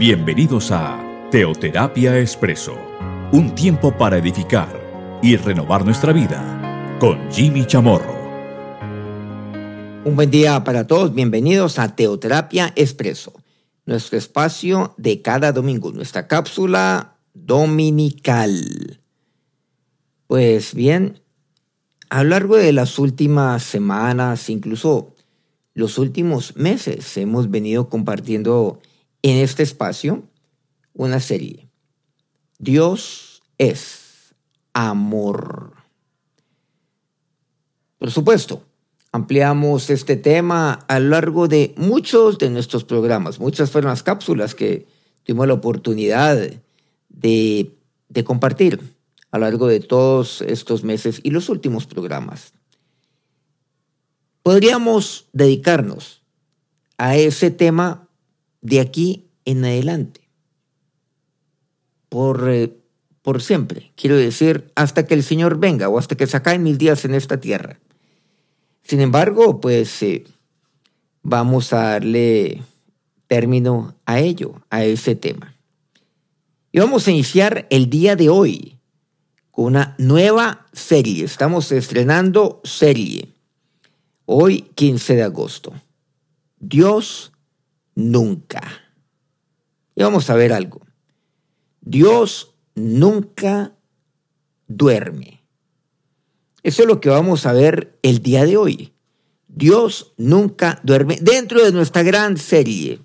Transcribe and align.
Bienvenidos 0.00 0.70
a 0.70 1.28
Teoterapia 1.30 2.18
Expreso, 2.18 2.74
un 3.32 3.54
tiempo 3.54 3.94
para 3.98 4.16
edificar 4.16 5.20
y 5.22 5.36
renovar 5.36 5.84
nuestra 5.84 6.14
vida 6.14 6.96
con 6.98 7.30
Jimmy 7.30 7.66
Chamorro. 7.66 8.14
Un 10.06 10.16
buen 10.16 10.30
día 10.30 10.64
para 10.64 10.86
todos, 10.86 11.12
bienvenidos 11.14 11.78
a 11.78 11.94
Teoterapia 11.94 12.72
Expreso, 12.76 13.34
nuestro 13.84 14.16
espacio 14.16 14.94
de 14.96 15.20
cada 15.20 15.52
domingo, 15.52 15.92
nuestra 15.92 16.26
cápsula 16.26 17.18
dominical. 17.34 19.00
Pues 20.28 20.74
bien, 20.74 21.20
a 22.08 22.22
lo 22.22 22.30
largo 22.30 22.56
de 22.56 22.72
las 22.72 22.98
últimas 22.98 23.64
semanas, 23.64 24.48
incluso 24.48 25.14
los 25.74 25.98
últimos 25.98 26.56
meses, 26.56 27.18
hemos 27.18 27.50
venido 27.50 27.90
compartiendo 27.90 28.80
en 29.22 29.36
este 29.38 29.62
espacio 29.62 30.22
una 30.94 31.20
serie. 31.20 31.68
Dios 32.58 33.42
es 33.58 34.34
amor. 34.72 35.72
Por 37.98 38.10
supuesto, 38.10 38.62
ampliamos 39.12 39.90
este 39.90 40.16
tema 40.16 40.84
a 40.88 41.00
lo 41.00 41.10
largo 41.10 41.48
de 41.48 41.74
muchos 41.76 42.38
de 42.38 42.50
nuestros 42.50 42.84
programas. 42.84 43.40
Muchas 43.40 43.70
fueron 43.70 43.90
las 43.90 44.02
cápsulas 44.02 44.54
que 44.54 44.86
tuvimos 45.24 45.46
la 45.46 45.54
oportunidad 45.54 46.36
de, 47.08 47.70
de 48.08 48.24
compartir 48.24 48.80
a 49.30 49.38
lo 49.38 49.44
largo 49.44 49.66
de 49.66 49.80
todos 49.80 50.42
estos 50.42 50.82
meses 50.84 51.20
y 51.22 51.30
los 51.30 51.48
últimos 51.48 51.86
programas. 51.86 52.52
Podríamos 54.42 55.26
dedicarnos 55.32 56.22
a 56.98 57.16
ese 57.16 57.50
tema 57.50 58.08
de 58.60 58.80
aquí 58.80 59.26
en 59.44 59.64
adelante. 59.64 60.20
Por, 62.08 62.48
eh, 62.48 62.72
por 63.22 63.42
siempre, 63.42 63.92
quiero 63.96 64.16
decir, 64.16 64.70
hasta 64.74 65.06
que 65.06 65.14
el 65.14 65.22
Señor 65.22 65.58
venga 65.58 65.88
o 65.88 65.98
hasta 65.98 66.16
que 66.16 66.26
se 66.26 66.36
acaben 66.36 66.62
mis 66.62 66.78
días 66.78 67.04
en 67.04 67.14
esta 67.14 67.40
tierra. 67.40 67.78
Sin 68.82 69.00
embargo, 69.00 69.60
pues 69.60 70.02
eh, 70.02 70.24
vamos 71.22 71.72
a 71.72 71.90
darle 71.90 72.62
término 73.26 73.94
a 74.06 74.18
ello, 74.18 74.54
a 74.70 74.84
ese 74.84 75.14
tema. 75.14 75.54
Y 76.72 76.80
vamos 76.80 77.06
a 77.06 77.10
iniciar 77.10 77.66
el 77.70 77.90
día 77.90 78.16
de 78.16 78.28
hoy 78.28 78.78
con 79.50 79.66
una 79.66 79.94
nueva 79.98 80.66
serie. 80.72 81.24
Estamos 81.24 81.70
estrenando 81.72 82.60
serie. 82.64 83.28
Hoy, 84.24 84.62
15 84.74 85.16
de 85.16 85.22
agosto. 85.22 85.72
Dios 86.58 87.29
nunca. 88.00 88.62
Y 89.94 90.02
vamos 90.02 90.30
a 90.30 90.34
ver 90.34 90.52
algo. 90.52 90.80
Dios 91.80 92.54
nunca 92.74 93.74
duerme. 94.66 95.42
Eso 96.62 96.82
es 96.82 96.88
lo 96.88 97.00
que 97.00 97.08
vamos 97.08 97.46
a 97.46 97.52
ver 97.52 97.98
el 98.02 98.22
día 98.22 98.44
de 98.44 98.56
hoy. 98.56 98.92
Dios 99.48 100.12
nunca 100.16 100.80
duerme 100.82 101.18
dentro 101.20 101.64
de 101.64 101.72
nuestra 101.72 102.02
gran 102.02 102.36
serie. 102.36 103.00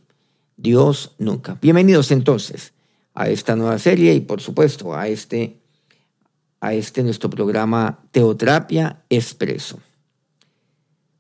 Dios 0.58 1.16
nunca. 1.18 1.58
Bienvenidos 1.62 2.12
entonces 2.12 2.74
a 3.14 3.30
esta 3.30 3.56
nueva 3.56 3.80
serie 3.80 4.14
y 4.14 4.20
por 4.20 4.42
supuesto 4.42 4.96
a 4.96 5.08
este, 5.08 5.58
a 6.60 6.74
este 6.74 7.02
nuestro 7.04 7.30
programa 7.30 8.00
Teoterapia 8.12 9.04
Expreso. 9.10 9.80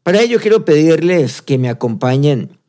Para 0.03 0.21
ello 0.21 0.39
quiero 0.39 0.65
pedirles 0.65 1.41
que 1.41 1.57
me 1.57 1.69
acompañen 1.69 2.59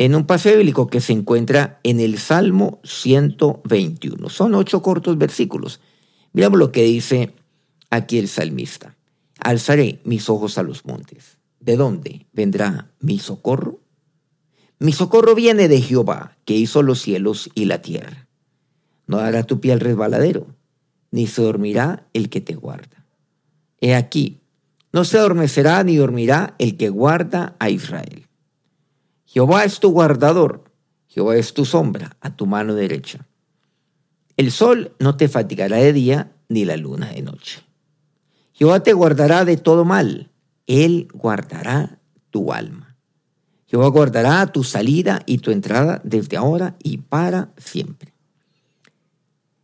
en 0.00 0.14
un 0.14 0.24
paseo 0.24 0.56
bíblico 0.56 0.86
que 0.86 1.02
se 1.02 1.12
encuentra 1.12 1.78
en 1.82 2.00
el 2.00 2.16
Salmo 2.16 2.80
121. 2.84 4.30
Son 4.30 4.54
ocho 4.54 4.80
cortos 4.80 5.18
versículos. 5.18 5.78
Miramos 6.32 6.58
lo 6.58 6.72
que 6.72 6.84
dice 6.84 7.34
aquí 7.90 8.16
el 8.16 8.28
salmista. 8.28 8.96
Alzaré 9.40 10.00
mis 10.04 10.30
ojos 10.30 10.56
a 10.56 10.62
los 10.62 10.86
montes. 10.86 11.36
¿De 11.60 11.76
dónde 11.76 12.26
vendrá 12.32 12.90
mi 12.98 13.18
socorro? 13.18 13.80
Mi 14.78 14.92
socorro 14.92 15.34
viene 15.34 15.68
de 15.68 15.82
Jehová, 15.82 16.38
que 16.46 16.54
hizo 16.54 16.82
los 16.82 17.02
cielos 17.02 17.50
y 17.54 17.66
la 17.66 17.82
tierra. 17.82 18.26
No 19.06 19.18
dará 19.18 19.42
tu 19.42 19.60
pie 19.60 19.74
al 19.74 19.80
resbaladero, 19.80 20.46
ni 21.10 21.26
se 21.26 21.42
dormirá 21.42 22.06
el 22.14 22.30
que 22.30 22.40
te 22.40 22.54
guarda. 22.54 23.04
He 23.82 23.94
aquí, 23.94 24.40
no 24.94 25.04
se 25.04 25.18
adormecerá 25.18 25.84
ni 25.84 25.96
dormirá 25.96 26.54
el 26.58 26.78
que 26.78 26.88
guarda 26.88 27.54
a 27.58 27.68
Israel. 27.68 28.29
Jehová 29.32 29.64
es 29.64 29.78
tu 29.78 29.92
guardador, 29.92 30.64
Jehová 31.06 31.36
es 31.36 31.54
tu 31.54 31.64
sombra 31.64 32.16
a 32.20 32.34
tu 32.34 32.46
mano 32.46 32.74
derecha. 32.74 33.28
El 34.36 34.50
sol 34.50 34.96
no 34.98 35.16
te 35.16 35.28
fatigará 35.28 35.76
de 35.76 35.92
día, 35.92 36.32
ni 36.48 36.64
la 36.64 36.76
luna 36.76 37.10
de 37.12 37.22
noche. 37.22 37.60
Jehová 38.52 38.82
te 38.82 38.92
guardará 38.92 39.44
de 39.44 39.56
todo 39.56 39.84
mal, 39.84 40.32
Él 40.66 41.06
guardará 41.14 42.00
tu 42.30 42.52
alma. 42.52 42.96
Jehová 43.68 43.86
guardará 43.86 44.44
tu 44.48 44.64
salida 44.64 45.22
y 45.26 45.38
tu 45.38 45.52
entrada 45.52 46.00
desde 46.02 46.36
ahora 46.36 46.74
y 46.82 46.96
para 46.98 47.52
siempre. 47.56 48.12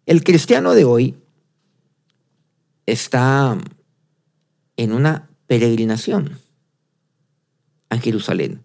El 0.05 0.23
cristiano 0.23 0.75
de 0.75 0.85
hoy 0.85 1.17
está 2.87 3.59
en 4.77 4.93
una 4.93 5.29
peregrinación 5.49 6.39
a 7.89 7.99
Jerusalén. 7.99 8.63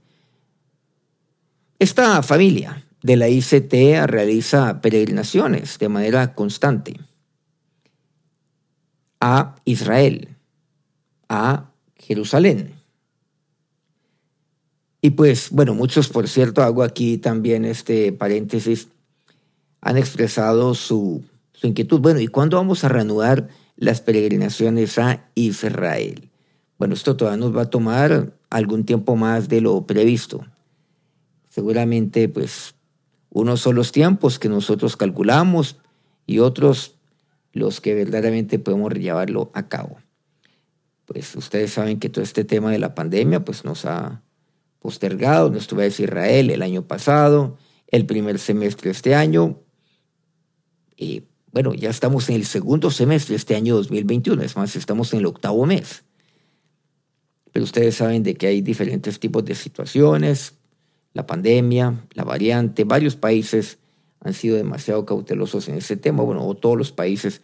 Esta 1.82 2.22
familia 2.22 2.86
de 3.02 3.16
la 3.16 3.28
ICT 3.28 4.06
realiza 4.06 4.82
peregrinaciones 4.82 5.80
de 5.80 5.90
manera 5.90 6.36
constante 6.36 7.00
a 9.20 9.56
Israel, 9.66 10.30
a 11.28 11.72
Jerusalén. 11.96 12.76
Y 15.02 15.10
pues, 15.10 15.50
bueno, 15.50 15.74
muchos, 15.74 16.08
por 16.10 16.28
cierto, 16.30 16.62
hago 16.62 16.84
aquí 16.84 17.18
también 17.18 17.66
este 17.66 18.14
paréntesis, 18.14 18.90
han 19.82 19.98
expresado 19.98 20.76
su, 20.76 21.24
su 21.52 21.66
inquietud. 21.66 22.00
Bueno, 22.00 22.20
¿y 22.20 22.28
cuándo 22.28 22.58
vamos 22.58 22.84
a 22.84 22.90
reanudar 22.90 23.50
las 23.76 24.02
peregrinaciones 24.02 25.00
a 25.00 25.26
Israel? 25.34 26.30
Bueno, 26.78 26.94
esto 26.94 27.18
todavía 27.18 27.44
nos 27.44 27.58
va 27.58 27.64
a 27.64 27.70
tomar 27.72 28.34
algún 28.52 28.86
tiempo 28.86 29.16
más 29.16 29.50
de 29.50 29.62
lo 29.62 29.88
previsto 29.88 30.46
seguramente 31.52 32.30
pues 32.30 32.76
unos 33.30 33.60
son 33.60 33.76
los 33.76 33.92
tiempos 33.92 34.40
que 34.40 34.50
nosotros 34.50 34.98
calculamos 34.98 35.78
y 36.26 36.40
otros 36.40 36.96
los 37.52 37.82
que 37.82 37.94
verdaderamente 37.94 38.58
podemos 38.58 38.94
llevarlo 38.94 39.52
a 39.54 39.68
cabo. 39.68 39.98
Pues 41.06 41.36
ustedes 41.36 41.74
saben 41.74 42.00
que 42.00 42.10
todo 42.10 42.24
este 42.24 42.46
tema 42.46 42.72
de 42.72 42.80
la 42.80 42.96
pandemia 42.96 43.44
pues 43.44 43.66
nos 43.66 43.86
ha 43.86 44.24
postergado, 44.80 45.50
nos 45.50 45.64
estuve 45.64 45.84
a 45.84 45.88
Israel 45.88 46.50
el 46.50 46.62
año 46.62 46.88
pasado, 46.88 47.58
el 47.88 48.06
primer 48.06 48.40
semestre 48.40 48.86
de 48.86 48.92
este 48.94 49.14
año, 49.14 49.60
y 50.96 51.24
bueno, 51.52 51.74
ya 51.74 51.90
estamos 51.90 52.30
en 52.30 52.36
el 52.36 52.46
segundo 52.46 52.92
semestre 52.92 53.34
de 53.34 53.38
este 53.38 53.56
año 53.56 53.76
2021, 53.76 54.42
es 54.44 54.56
más, 54.56 54.76
estamos 54.78 55.12
en 55.12 55.20
el 55.20 55.26
octavo 55.26 55.66
mes. 55.66 56.06
Pero 57.52 57.66
ustedes 57.66 57.96
saben 57.96 58.24
de 58.24 58.36
que 58.36 58.48
hay 58.48 58.62
diferentes 58.62 59.20
tipos 59.20 59.44
de 59.44 59.56
situaciones, 59.56 60.61
la 61.14 61.28
pandemia, 61.28 62.06
la 62.14 62.24
variante, 62.24 62.84
varios 62.84 63.16
países 63.16 63.80
han 64.20 64.34
sido 64.34 64.56
demasiado 64.56 65.06
cautelosos 65.06 65.68
en 65.68 65.76
ese 65.76 65.98
tema, 65.98 66.24
bueno, 66.24 66.46
o 66.46 66.56
todos 66.56 66.78
los 66.78 66.92
países, 66.92 67.42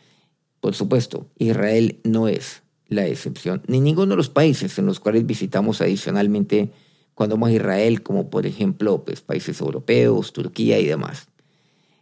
por 0.59 0.75
supuesto, 0.75 1.27
Israel 1.38 2.00
no 2.03 2.27
es 2.27 2.63
la 2.88 3.07
excepción, 3.07 3.63
ni 3.68 3.80
ninguno 3.80 4.12
de 4.12 4.18
los 4.18 4.30
países 4.30 4.77
en 4.77 4.86
los 4.86 5.00
cuales 5.00 5.25
visitamos 5.25 5.81
adicionalmente 5.81 6.71
cuando 7.13 7.36
vamos 7.36 7.50
a 7.50 7.53
Israel, 7.53 8.03
como 8.03 8.30
por 8.30 8.45
ejemplo 8.45 9.03
pues, 9.03 9.21
países 9.21 9.59
europeos, 9.59 10.33
Turquía 10.33 10.80
y 10.80 10.86
demás. 10.86 11.27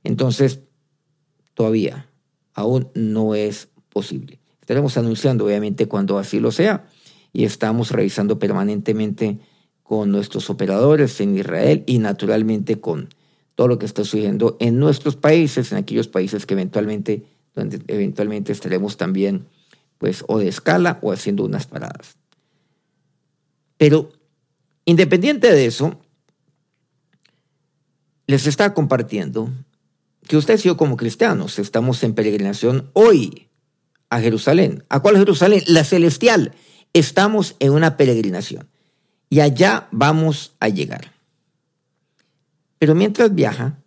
Entonces, 0.03 0.59
todavía, 1.53 2.09
aún 2.53 2.89
no 2.93 3.33
es 3.33 3.69
posible. 3.89 4.39
Estaremos 4.59 4.97
anunciando, 4.97 5.45
obviamente, 5.45 5.87
cuando 5.87 6.19
así 6.19 6.39
lo 6.39 6.51
sea, 6.51 6.85
y 7.31 7.45
estamos 7.45 7.91
revisando 7.91 8.39
permanentemente 8.39 9.39
con 9.85 10.11
nuestros 10.11 10.49
operadores 10.49 11.21
en 11.21 11.37
Israel 11.37 11.83
y 11.85 11.99
naturalmente 11.99 12.81
con 12.81 13.09
todo 13.53 13.67
lo 13.67 13.77
que 13.77 13.85
está 13.85 14.03
sucediendo 14.03 14.57
en 14.59 14.79
nuestros 14.79 15.15
países, 15.15 15.71
en 15.71 15.77
aquellos 15.77 16.07
países 16.07 16.47
que 16.47 16.55
eventualmente, 16.55 17.23
donde 17.53 17.79
eventualmente 17.87 18.51
estaremos 18.51 18.97
también, 18.97 19.45
pues, 19.99 20.25
o 20.27 20.39
de 20.39 20.47
escala 20.47 20.97
o 21.03 21.11
haciendo 21.11 21.45
unas 21.45 21.67
paradas. 21.67 22.17
Pero, 23.77 24.11
independiente 24.85 25.51
de 25.51 25.67
eso, 25.67 25.99
les 28.25 28.47
está 28.47 28.73
compartiendo 28.73 29.51
que 30.27 30.35
ustedes 30.35 30.65
y 30.65 30.69
yo 30.69 30.77
como 30.77 30.97
cristianos 30.97 31.59
estamos 31.59 32.01
en 32.03 32.15
peregrinación 32.15 32.89
hoy 32.93 33.49
a 34.09 34.19
Jerusalén. 34.19 34.83
¿A 34.89 34.99
cuál 35.01 35.17
Jerusalén? 35.17 35.61
La 35.67 35.83
celestial. 35.83 36.53
Estamos 36.93 37.55
en 37.59 37.71
una 37.71 37.97
peregrinación 37.97 38.67
y 39.29 39.39
allá 39.39 39.87
vamos 39.91 40.55
a 40.59 40.69
llegar. 40.69 41.11
Pero 42.79 42.95
mientras 42.95 43.33
viaja, 43.33 43.79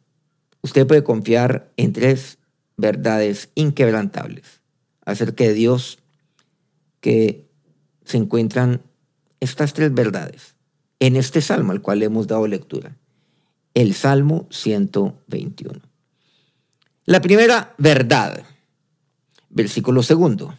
usted 0.62 0.86
puede 0.86 1.04
confiar 1.04 1.70
en 1.76 1.92
tres 1.92 2.38
verdades 2.76 3.50
inquebrantables 3.54 4.60
acerca 5.04 5.44
de 5.44 5.54
Dios 5.54 5.98
que 7.00 7.48
se 8.04 8.16
encuentran 8.16 8.82
estas 9.40 9.72
tres 9.72 9.92
verdades 9.92 10.54
en 11.00 11.16
este 11.16 11.40
salmo 11.40 11.72
al 11.72 11.82
cual 11.82 12.02
hemos 12.02 12.26
dado 12.26 12.46
lectura, 12.46 12.96
el 13.74 13.94
Salmo 13.94 14.48
121. 14.50 15.80
La 17.04 17.20
primera 17.20 17.74
verdad, 17.78 18.42
versículo 19.48 20.02
segundo. 20.02 20.58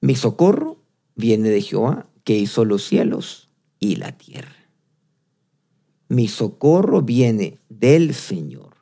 Mi 0.00 0.16
socorro 0.16 0.78
viene 1.14 1.50
de 1.50 1.62
Jehová, 1.62 2.06
que 2.26 2.36
hizo 2.36 2.64
los 2.64 2.82
cielos 2.84 3.48
y 3.78 3.96
la 3.96 4.18
tierra. 4.18 4.68
Mi 6.08 6.26
socorro 6.26 7.02
viene 7.02 7.60
del 7.68 8.14
Señor. 8.14 8.74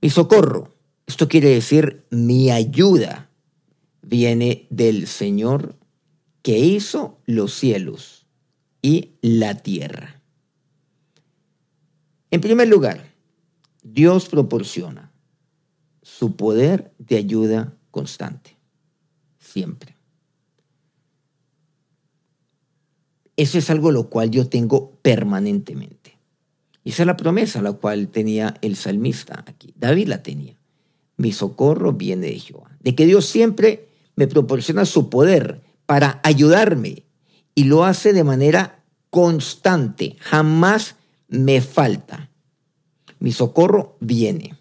Mi 0.00 0.08
socorro, 0.08 0.74
esto 1.06 1.28
quiere 1.28 1.50
decir 1.50 2.06
mi 2.08 2.50
ayuda, 2.50 3.28
viene 4.00 4.66
del 4.70 5.08
Señor 5.08 5.76
que 6.40 6.58
hizo 6.58 7.20
los 7.26 7.52
cielos 7.52 8.26
y 8.80 9.10
la 9.20 9.56
tierra. 9.56 10.22
En 12.30 12.40
primer 12.40 12.68
lugar, 12.68 13.14
Dios 13.82 14.30
proporciona 14.30 15.12
su 16.00 16.34
poder 16.34 16.94
de 16.98 17.16
ayuda 17.18 17.76
constante, 17.90 18.56
siempre. 19.38 20.01
Eso 23.36 23.58
es 23.58 23.70
algo 23.70 23.90
lo 23.90 24.08
cual 24.08 24.30
yo 24.30 24.48
tengo 24.48 24.92
permanentemente. 25.02 26.18
Y 26.84 26.90
esa 26.90 27.02
es 27.02 27.06
la 27.06 27.16
promesa 27.16 27.62
la 27.62 27.72
cual 27.72 28.08
tenía 28.08 28.54
el 28.60 28.76
salmista 28.76 29.44
aquí. 29.46 29.72
David 29.76 30.08
la 30.08 30.22
tenía. 30.22 30.56
Mi 31.16 31.32
socorro 31.32 31.92
viene 31.92 32.26
de 32.26 32.38
Jehová. 32.38 32.76
De 32.80 32.94
que 32.94 33.06
Dios 33.06 33.26
siempre 33.26 33.88
me 34.16 34.26
proporciona 34.26 34.84
su 34.84 35.08
poder 35.08 35.62
para 35.86 36.20
ayudarme 36.24 37.04
y 37.54 37.64
lo 37.64 37.84
hace 37.84 38.12
de 38.12 38.24
manera 38.24 38.82
constante. 39.10 40.16
Jamás 40.20 40.96
me 41.28 41.60
falta. 41.60 42.30
Mi 43.20 43.32
socorro 43.32 43.96
viene. 44.00 44.56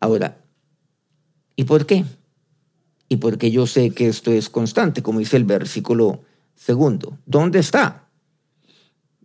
Ahora, 0.00 0.38
¿y 1.56 1.64
por 1.64 1.84
qué? 1.84 2.04
Y 3.08 3.16
porque 3.16 3.50
yo 3.50 3.66
sé 3.66 3.90
que 3.90 4.08
esto 4.08 4.32
es 4.32 4.48
constante, 4.48 5.02
como 5.02 5.18
dice 5.18 5.36
el 5.36 5.44
versículo 5.44 6.22
segundo. 6.60 7.18
¿Dónde 7.24 7.58
está? 7.58 8.10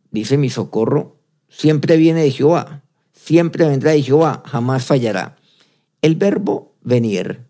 Dice 0.10 0.38
mi 0.38 0.50
socorro, 0.50 1.20
siempre 1.50 1.98
viene 1.98 2.24
de 2.24 2.32
Jehová, 2.32 2.84
siempre 3.12 3.68
vendrá 3.68 3.92
de 3.92 4.02
Jehová, 4.02 4.42
jamás 4.46 4.86
fallará. 4.86 5.36
El 6.02 6.16
verbo 6.16 6.76
venir 6.82 7.46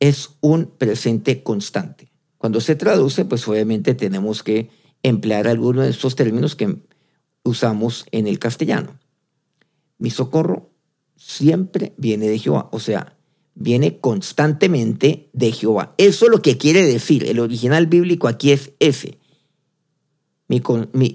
es 0.00 0.30
un 0.40 0.64
presente 0.66 1.42
constante. 1.42 2.10
Cuando 2.38 2.60
se 2.62 2.74
traduce, 2.74 3.26
pues 3.26 3.46
obviamente 3.46 3.94
tenemos 3.94 4.42
que 4.42 4.70
emplear 5.02 5.46
algunos 5.46 5.84
de 5.84 5.90
estos 5.90 6.16
términos 6.16 6.56
que 6.56 6.78
usamos 7.44 8.06
en 8.12 8.26
el 8.26 8.38
castellano. 8.38 8.98
Mi 9.98 10.08
socorro 10.08 10.70
siempre 11.16 11.92
viene 11.98 12.28
de 12.28 12.38
Jehová, 12.38 12.70
o 12.72 12.80
sea, 12.80 13.18
viene 13.54 13.98
constantemente 13.98 15.28
de 15.32 15.52
Jehová. 15.52 15.94
Eso 15.98 16.26
es 16.26 16.30
lo 16.30 16.42
que 16.42 16.58
quiere 16.58 16.84
decir. 16.84 17.24
El 17.24 17.38
original 17.38 17.86
bíblico 17.86 18.28
aquí 18.28 18.52
es 18.52 18.72
ese. 18.80 19.18
Mi, 20.48 20.62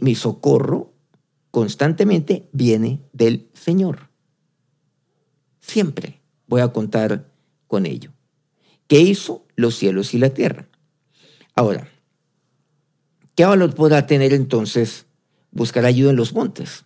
mi, 0.02 0.16
socorro 0.16 0.94
constantemente 1.52 2.50
viene 2.52 3.02
del 3.14 3.50
Señor. 3.54 4.10
Siempre 5.60 6.22
voy 6.48 6.62
a 6.62 6.70
contar 6.70 7.32
con 7.68 7.86
ello. 7.86 8.12
¿Qué 8.88 9.02
hizo 9.02 9.46
los 9.56 9.76
cielos 9.76 10.14
y 10.14 10.18
la 10.18 10.30
tierra? 10.30 10.70
Ahora, 11.56 11.90
¿qué 13.36 13.46
valor 13.46 13.76
podrá 13.76 14.08
tener 14.08 14.34
entonces 14.34 15.06
buscar 15.52 15.86
ayuda 15.86 16.12
en 16.12 16.16
los 16.16 16.34
montes? 16.34 16.86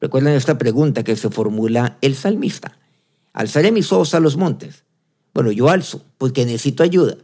Recuerden 0.00 0.34
esta 0.34 0.58
pregunta 0.58 1.02
que 1.02 1.16
se 1.16 1.30
formula 1.30 1.98
el 2.02 2.14
salmista. 2.14 2.78
Alzaré 3.38 3.70
mis 3.70 3.92
ojos 3.92 4.14
a 4.14 4.20
los 4.20 4.36
montes. 4.36 4.82
Bueno, 5.32 5.52
yo 5.52 5.68
alzo 5.68 6.02
porque 6.18 6.44
necesito 6.44 6.82
ayuda. 6.82 7.16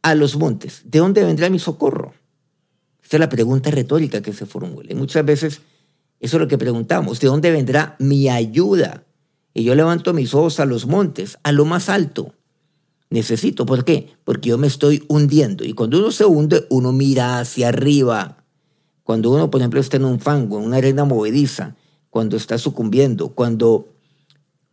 A 0.00 0.14
los 0.14 0.36
montes. 0.36 0.80
¿De 0.86 1.00
dónde 1.00 1.22
vendrá 1.22 1.50
mi 1.50 1.58
socorro? 1.58 2.14
Esta 3.02 3.18
es 3.18 3.20
la 3.20 3.28
pregunta 3.28 3.70
retórica 3.70 4.22
que 4.22 4.32
se 4.32 4.46
formula. 4.46 4.90
Y 4.90 4.94
muchas 4.94 5.22
veces 5.22 5.60
eso 6.18 6.36
es 6.38 6.40
lo 6.40 6.48
que 6.48 6.56
preguntamos. 6.56 7.20
¿De 7.20 7.26
dónde 7.26 7.50
vendrá 7.50 7.94
mi 7.98 8.30
ayuda? 8.30 9.04
Y 9.52 9.64
yo 9.64 9.74
levanto 9.74 10.14
mis 10.14 10.32
ojos 10.32 10.60
a 10.60 10.64
los 10.64 10.86
montes, 10.86 11.36
a 11.42 11.52
lo 11.52 11.66
más 11.66 11.90
alto. 11.90 12.32
Necesito, 13.10 13.66
¿por 13.66 13.84
qué? 13.84 14.14
Porque 14.24 14.48
yo 14.48 14.56
me 14.56 14.66
estoy 14.66 15.04
hundiendo. 15.08 15.62
Y 15.64 15.74
cuando 15.74 15.98
uno 15.98 16.10
se 16.10 16.24
hunde, 16.24 16.66
uno 16.70 16.92
mira 16.92 17.38
hacia 17.38 17.68
arriba. 17.68 18.46
Cuando 19.02 19.30
uno, 19.30 19.50
por 19.50 19.60
ejemplo, 19.60 19.78
está 19.78 19.98
en 19.98 20.06
un 20.06 20.20
fango, 20.20 20.58
en 20.58 20.64
una 20.64 20.78
arena 20.78 21.04
movediza, 21.04 21.76
cuando 22.08 22.38
está 22.38 22.56
sucumbiendo, 22.56 23.28
cuando, 23.28 23.88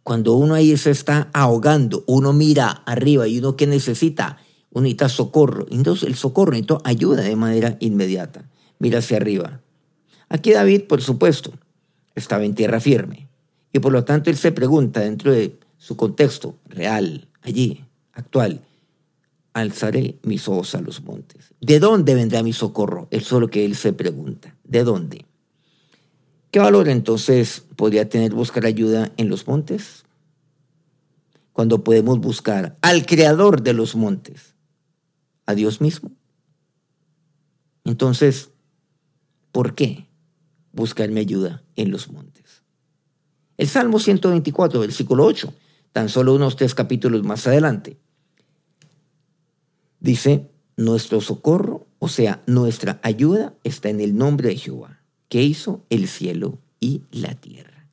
cuando 0.07 0.35
uno 0.35 0.53
ahí 0.53 0.77
se 0.77 0.89
está 0.89 1.29
ahogando, 1.33 2.05
uno 2.07 2.31
mira 2.31 2.69
arriba 2.85 3.27
y 3.27 3.39
uno 3.39 3.57
que 3.57 3.67
necesita, 3.67 4.37
uno 4.71 4.83
necesita 4.83 5.09
socorro. 5.09 5.65
Entonces 5.69 6.07
el 6.07 6.15
socorro 6.15 6.51
necesita 6.51 6.77
ayuda 6.85 7.23
de 7.23 7.35
manera 7.35 7.75
inmediata. 7.81 8.49
Mira 8.79 8.99
hacia 8.99 9.17
arriba. 9.17 9.59
Aquí 10.29 10.53
David, 10.53 10.83
por 10.83 11.01
supuesto, 11.01 11.51
estaba 12.15 12.45
en 12.45 12.55
tierra 12.55 12.79
firme. 12.79 13.27
Y 13.73 13.79
por 13.79 13.91
lo 13.91 14.05
tanto 14.05 14.29
él 14.29 14.37
se 14.37 14.53
pregunta 14.53 15.01
dentro 15.01 15.33
de 15.33 15.59
su 15.77 15.97
contexto 15.97 16.55
real, 16.67 17.27
allí, 17.41 17.83
actual, 18.13 18.61
alzaré 19.51 20.19
mis 20.23 20.47
ojos 20.47 20.73
a 20.75 20.79
los 20.79 21.03
montes. 21.03 21.53
¿De 21.59 21.81
dónde 21.81 22.15
vendrá 22.15 22.43
mi 22.43 22.53
socorro? 22.53 23.09
Es 23.11 23.25
solo 23.25 23.49
que 23.49 23.65
él 23.65 23.75
se 23.75 23.91
pregunta. 23.91 24.55
¿De 24.63 24.85
dónde? 24.85 25.25
¿Qué 26.51 26.59
valor 26.59 26.87
entonces 26.87 27.65
podría 27.75 28.09
tener 28.09 28.33
buscar 28.33 28.65
ayuda 28.65 29.11
en 29.17 29.29
los 29.29 29.47
montes? 29.47 30.05
Cuando 31.53 31.83
podemos 31.83 32.19
buscar 32.19 32.77
al 32.81 33.05
creador 33.05 33.61
de 33.63 33.73
los 33.73 33.95
montes, 33.95 34.55
a 35.45 35.55
Dios 35.55 35.81
mismo. 35.81 36.11
Entonces, 37.83 38.51
¿por 39.51 39.75
qué 39.75 40.07
buscarme 40.71 41.21
ayuda 41.21 41.63
en 41.75 41.91
los 41.91 42.11
montes? 42.11 42.63
El 43.57 43.67
Salmo 43.67 43.99
124, 43.99 44.79
versículo 44.79 45.25
8, 45.25 45.53
tan 45.93 46.09
solo 46.09 46.35
unos 46.35 46.55
tres 46.55 46.75
capítulos 46.75 47.23
más 47.23 47.47
adelante, 47.47 47.97
Dice, 49.99 50.51
nuestro 50.75 51.21
socorro, 51.21 51.87
o 51.99 52.07
sea, 52.07 52.43
nuestra 52.45 52.99
ayuda 53.03 53.55
está 53.63 53.89
en 53.89 53.99
el 53.99 54.15
nombre 54.15 54.49
de 54.49 54.57
Jehová, 54.57 54.96
que 55.29 55.43
hizo 55.43 55.83
el 55.89 56.07
cielo 56.07 56.59
y 56.79 57.01
la 57.11 57.35
tierra. 57.35 57.87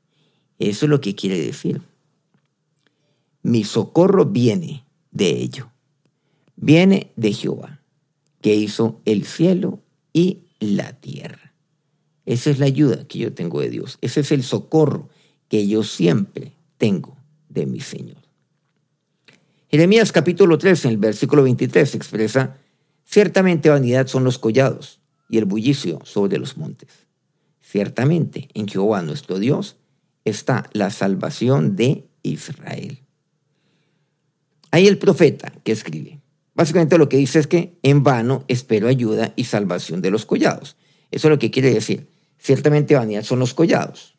Eso 0.58 0.86
es 0.86 0.90
lo 0.90 1.00
que 1.00 1.14
quiere 1.14 1.38
decir. 1.38 1.82
Mi 3.42 3.64
socorro 3.64 4.26
viene 4.26 4.84
de 5.10 5.30
ello. 5.30 5.70
Viene 6.56 7.10
de 7.16 7.32
Jehová, 7.32 7.80
que 8.40 8.54
hizo 8.54 9.00
el 9.04 9.24
cielo 9.24 9.80
y 10.12 10.38
la 10.60 10.92
tierra. 10.92 11.52
Esa 12.26 12.50
es 12.50 12.58
la 12.58 12.66
ayuda 12.66 13.06
que 13.06 13.18
yo 13.18 13.34
tengo 13.34 13.60
de 13.60 13.70
Dios. 13.70 13.98
Ese 14.00 14.20
es 14.20 14.32
el 14.32 14.42
socorro 14.42 15.08
que 15.48 15.66
yo 15.66 15.82
siempre 15.82 16.52
tengo 16.78 17.16
de 17.48 17.66
mi 17.66 17.80
Señor. 17.80 18.18
Jeremías 19.68 20.12
capítulo 20.12 20.56
3, 20.56 20.84
en 20.84 20.90
el 20.92 20.96
versículo 20.98 21.42
23, 21.42 21.96
expresa, 21.96 22.56
ciertamente 23.04 23.68
vanidad 23.68 24.06
son 24.06 24.24
los 24.24 24.38
collados 24.38 25.00
y 25.28 25.38
el 25.38 25.44
bullicio 25.44 26.00
sobre 26.04 26.38
los 26.38 26.56
montes. 26.56 27.03
Ciertamente 27.74 28.48
en 28.54 28.68
Jehová 28.68 29.02
nuestro 29.02 29.40
Dios 29.40 29.78
está 30.24 30.70
la 30.74 30.90
salvación 30.90 31.74
de 31.74 32.08
Israel. 32.22 33.00
Ahí 34.70 34.86
el 34.86 34.96
profeta 34.96 35.52
que 35.64 35.72
escribe. 35.72 36.20
Básicamente 36.54 36.98
lo 36.98 37.08
que 37.08 37.16
dice 37.16 37.40
es 37.40 37.48
que 37.48 37.76
en 37.82 38.04
vano 38.04 38.44
espero 38.46 38.86
ayuda 38.86 39.32
y 39.34 39.42
salvación 39.42 40.02
de 40.02 40.12
los 40.12 40.24
collados. 40.24 40.76
Eso 41.10 41.26
es 41.26 41.30
lo 41.30 41.40
que 41.40 41.50
quiere 41.50 41.74
decir. 41.74 42.08
Ciertamente 42.38 42.94
vanidad 42.94 43.24
son 43.24 43.40
los 43.40 43.54
collados. 43.54 44.16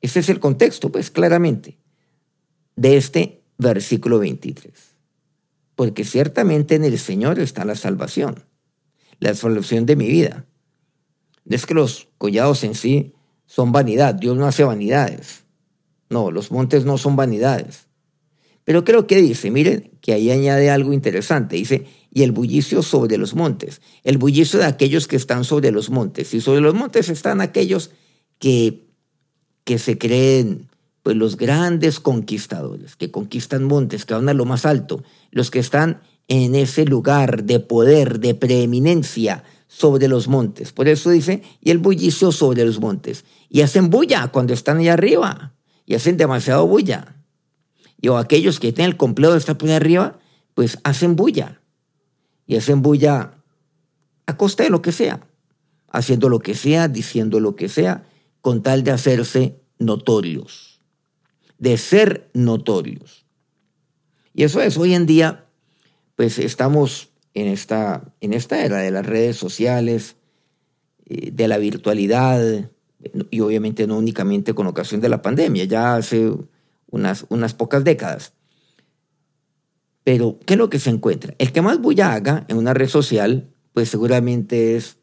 Ese 0.00 0.20
es 0.20 0.28
el 0.28 0.38
contexto, 0.38 0.92
pues 0.92 1.10
claramente, 1.10 1.80
de 2.76 2.96
este 2.96 3.42
versículo 3.58 4.20
23. 4.20 4.72
Porque 5.74 6.04
ciertamente 6.04 6.76
en 6.76 6.84
el 6.84 7.00
Señor 7.00 7.40
está 7.40 7.64
la 7.64 7.74
salvación, 7.74 8.44
la 9.18 9.34
salvación 9.34 9.86
de 9.86 9.96
mi 9.96 10.06
vida. 10.06 10.46
Es 11.48 11.66
que 11.66 11.74
los 11.74 12.08
collados 12.18 12.64
en 12.64 12.74
sí 12.74 13.12
son 13.46 13.72
vanidad, 13.72 14.14
Dios 14.14 14.36
no 14.36 14.46
hace 14.46 14.64
vanidades. 14.64 15.44
No, 16.08 16.30
los 16.30 16.50
montes 16.50 16.84
no 16.84 16.98
son 16.98 17.16
vanidades. 17.16 17.86
Pero 18.64 18.84
creo 18.84 19.06
que 19.06 19.20
dice, 19.20 19.50
miren, 19.50 19.90
que 20.00 20.12
ahí 20.12 20.30
añade 20.30 20.70
algo 20.70 20.92
interesante. 20.92 21.56
Dice, 21.56 21.86
y 22.10 22.22
el 22.22 22.32
bullicio 22.32 22.82
sobre 22.82 23.18
los 23.18 23.34
montes. 23.34 23.82
El 24.04 24.16
bullicio 24.16 24.58
de 24.58 24.64
aquellos 24.64 25.06
que 25.06 25.16
están 25.16 25.44
sobre 25.44 25.70
los 25.70 25.90
montes. 25.90 26.32
Y 26.32 26.40
sobre 26.40 26.60
los 26.60 26.74
montes 26.74 27.08
están 27.08 27.40
aquellos 27.40 27.90
que 28.38 28.84
que 29.64 29.78
se 29.78 29.98
creen 29.98 30.68
pues 31.02 31.16
los 31.16 31.36
grandes 31.36 32.00
conquistadores, 32.00 32.96
que 32.96 33.10
conquistan 33.10 33.64
montes, 33.64 34.06
que 34.06 34.14
van 34.14 34.28
a 34.30 34.34
lo 34.34 34.46
más 34.46 34.64
alto, 34.64 35.02
los 35.30 35.50
que 35.50 35.58
están 35.58 36.00
en 36.28 36.54
ese 36.54 36.86
lugar 36.86 37.44
de 37.44 37.60
poder, 37.60 38.20
de 38.20 38.34
preeminencia 38.34 39.44
sobre 39.76 40.06
los 40.06 40.28
montes. 40.28 40.72
Por 40.72 40.86
eso 40.86 41.10
dice, 41.10 41.42
y 41.60 41.72
el 41.72 41.78
bullicio 41.78 42.30
sobre 42.30 42.64
los 42.64 42.80
montes. 42.80 43.24
Y 43.48 43.62
hacen 43.62 43.90
bulla 43.90 44.28
cuando 44.28 44.54
están 44.54 44.78
allá 44.78 44.92
arriba, 44.92 45.52
y 45.84 45.94
hacen 45.94 46.16
demasiado 46.16 46.66
bulla. 46.66 47.16
Y 48.00 48.08
o 48.08 48.18
aquellos 48.18 48.60
que 48.60 48.72
tienen 48.72 48.92
el 48.92 48.96
complejo 48.96 49.32
de 49.32 49.40
estar 49.40 49.58
por 49.58 49.68
allá 49.68 49.76
arriba, 49.76 50.18
pues 50.54 50.78
hacen 50.84 51.16
bulla. 51.16 51.60
Y 52.46 52.54
hacen 52.54 52.82
bulla 52.82 53.34
a 54.26 54.36
costa 54.36 54.62
de 54.62 54.70
lo 54.70 54.80
que 54.80 54.92
sea, 54.92 55.26
haciendo 55.88 56.28
lo 56.28 56.38
que 56.38 56.54
sea, 56.54 56.86
diciendo 56.86 57.40
lo 57.40 57.56
que 57.56 57.68
sea, 57.68 58.06
con 58.42 58.62
tal 58.62 58.84
de 58.84 58.92
hacerse 58.92 59.60
notorios, 59.80 60.80
de 61.58 61.76
ser 61.78 62.30
notorios. 62.32 63.26
Y 64.34 64.44
eso 64.44 64.60
es, 64.60 64.76
hoy 64.76 64.94
en 64.94 65.06
día, 65.06 65.46
pues 66.14 66.38
estamos 66.38 67.08
en 67.34 67.48
esta, 67.48 68.14
en 68.20 68.32
esta 68.32 68.64
era 68.64 68.78
de 68.78 68.90
las 68.90 69.04
redes 69.04 69.36
sociales, 69.36 70.16
eh, 71.06 71.30
de 71.32 71.48
la 71.48 71.58
virtualidad, 71.58 72.70
y 73.30 73.40
obviamente 73.40 73.86
no 73.86 73.98
únicamente 73.98 74.54
con 74.54 74.66
ocasión 74.66 75.00
de 75.00 75.08
la 75.08 75.22
pandemia, 75.22 75.64
ya 75.64 75.96
hace 75.96 76.32
unas, 76.90 77.26
unas 77.28 77.54
pocas 77.54 77.84
décadas. 77.84 78.32
Pero, 80.04 80.38
¿qué 80.46 80.54
es 80.54 80.58
lo 80.58 80.70
que 80.70 80.78
se 80.78 80.90
encuentra? 80.90 81.34
El 81.38 81.52
que 81.52 81.62
más 81.62 81.80
bulla 81.80 82.12
haga 82.12 82.44
en 82.48 82.58
una 82.58 82.74
red 82.74 82.88
social, 82.88 83.50
pues 83.72 83.88
seguramente 83.88 84.76
es 84.76 84.98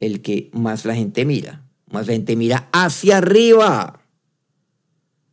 el 0.00 0.20
que 0.20 0.50
más 0.52 0.84
la 0.84 0.94
gente 0.94 1.24
mira. 1.24 1.64
Más 1.90 2.06
la 2.06 2.14
gente 2.14 2.36
mira 2.36 2.68
hacia 2.72 3.18
arriba. 3.18 4.00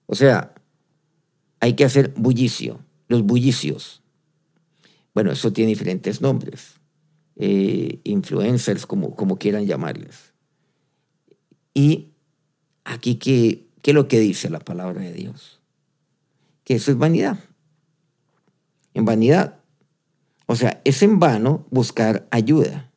O 0.06 0.16
sea, 0.16 0.54
hay 1.60 1.74
que 1.74 1.86
hacer 1.86 2.14
bullicio, 2.16 2.80
los 3.08 3.24
bullicios. 3.24 4.04
Bueno, 5.14 5.32
eso 5.32 5.52
tiene 5.54 5.70
diferentes 5.70 6.22
nombres. 6.22 6.76
Eh, 7.36 8.00
influencers, 8.04 8.86
como, 8.86 9.16
como 9.16 9.38
quieran 9.38 9.66
llamarles. 9.66 10.34
Y 11.74 12.10
aquí, 12.84 13.16
¿qué, 13.16 13.68
¿qué 13.82 13.92
es 13.92 13.96
lo 13.96 14.08
que 14.08 14.20
dice 14.20 14.50
la 14.50 14.60
palabra 14.60 15.02
de 15.02 15.14
Dios? 15.14 15.60
Que 16.64 16.76
eso 16.76 16.92
es 16.92 16.98
vanidad 16.98 17.40
en 18.94 19.06
vanidad. 19.06 19.60
O 20.46 20.56
sea, 20.56 20.82
es 20.84 21.02
en 21.04 21.20
vano 21.20 21.66
buscar 21.70 22.28
ayuda 22.32 22.92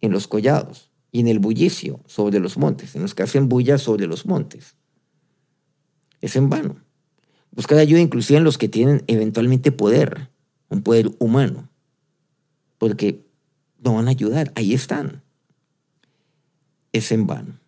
en 0.00 0.12
los 0.12 0.28
collados 0.28 0.90
y 1.10 1.20
en 1.20 1.28
el 1.28 1.38
bullicio 1.38 2.00
sobre 2.06 2.40
los 2.40 2.56
montes, 2.56 2.94
en 2.94 3.02
los 3.02 3.14
que 3.14 3.22
hacen 3.22 3.48
bulla 3.48 3.78
sobre 3.78 4.06
los 4.06 4.26
montes. 4.26 4.76
Es 6.20 6.36
en 6.36 6.48
vano. 6.48 6.76
Buscar 7.52 7.78
ayuda 7.78 8.00
inclusive 8.00 8.38
en 8.38 8.44
los 8.44 8.58
que 8.58 8.68
tienen 8.68 9.02
eventualmente 9.06 9.72
poder, 9.72 10.28
un 10.68 10.82
poder 10.82 11.10
humano, 11.18 11.68
porque 12.78 13.26
no 13.82 13.94
van 13.94 14.08
a 14.08 14.10
ayudar, 14.10 14.52
ahí 14.54 14.74
están. 14.74 15.22
Es 16.92 17.12
en 17.12 17.26
vano. 17.26 17.58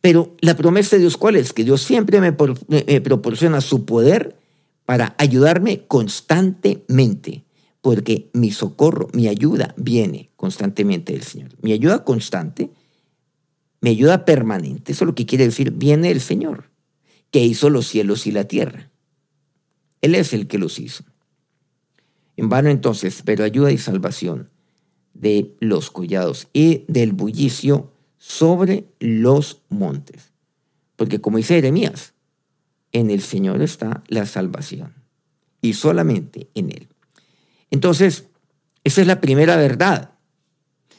Pero 0.00 0.36
la 0.40 0.56
promesa 0.56 0.96
de 0.96 1.00
Dios, 1.00 1.16
¿cuál 1.16 1.36
es? 1.36 1.52
Que 1.52 1.64
Dios 1.64 1.82
siempre 1.82 2.20
me, 2.20 2.34
me 2.68 3.00
proporciona 3.00 3.60
su 3.60 3.84
poder 3.84 4.36
para 4.84 5.14
ayudarme 5.18 5.84
constantemente, 5.86 7.44
porque 7.80 8.30
mi 8.32 8.50
socorro, 8.50 9.08
mi 9.12 9.28
ayuda 9.28 9.74
viene 9.76 10.30
constantemente 10.36 11.12
del 11.12 11.22
Señor. 11.22 11.50
Mi 11.60 11.72
ayuda 11.72 12.04
constante, 12.04 12.70
mi 13.80 13.90
ayuda 13.90 14.24
permanente, 14.24 14.92
eso 14.92 15.04
es 15.04 15.06
lo 15.06 15.14
que 15.14 15.26
quiere 15.26 15.44
decir, 15.44 15.72
viene 15.72 16.08
del 16.08 16.20
Señor, 16.20 16.70
que 17.30 17.44
hizo 17.44 17.70
los 17.70 17.86
cielos 17.86 18.26
y 18.26 18.32
la 18.32 18.44
tierra. 18.44 18.90
Él 20.00 20.14
es 20.14 20.32
el 20.32 20.46
que 20.46 20.58
los 20.58 20.78
hizo. 20.78 21.04
En 22.36 22.48
vano 22.48 22.70
entonces, 22.70 23.22
pero 23.24 23.44
ayuda 23.44 23.72
y 23.72 23.78
salvación 23.78 24.50
de 25.12 25.56
los 25.60 25.90
collados 25.90 26.48
y 26.52 26.84
del 26.86 27.12
bullicio 27.12 27.92
sobre 28.18 28.86
los 29.00 29.62
montes. 29.68 30.32
Porque 30.96 31.20
como 31.20 31.38
dice 31.38 31.54
Jeremías, 31.54 32.14
en 32.92 33.10
el 33.10 33.22
Señor 33.22 33.62
está 33.62 34.02
la 34.08 34.26
salvación 34.26 34.94
y 35.60 35.74
solamente 35.74 36.48
en 36.54 36.70
Él. 36.70 36.88
Entonces, 37.70 38.24
esa 38.84 39.00
es 39.00 39.06
la 39.06 39.20
primera 39.20 39.56
verdad. 39.56 40.12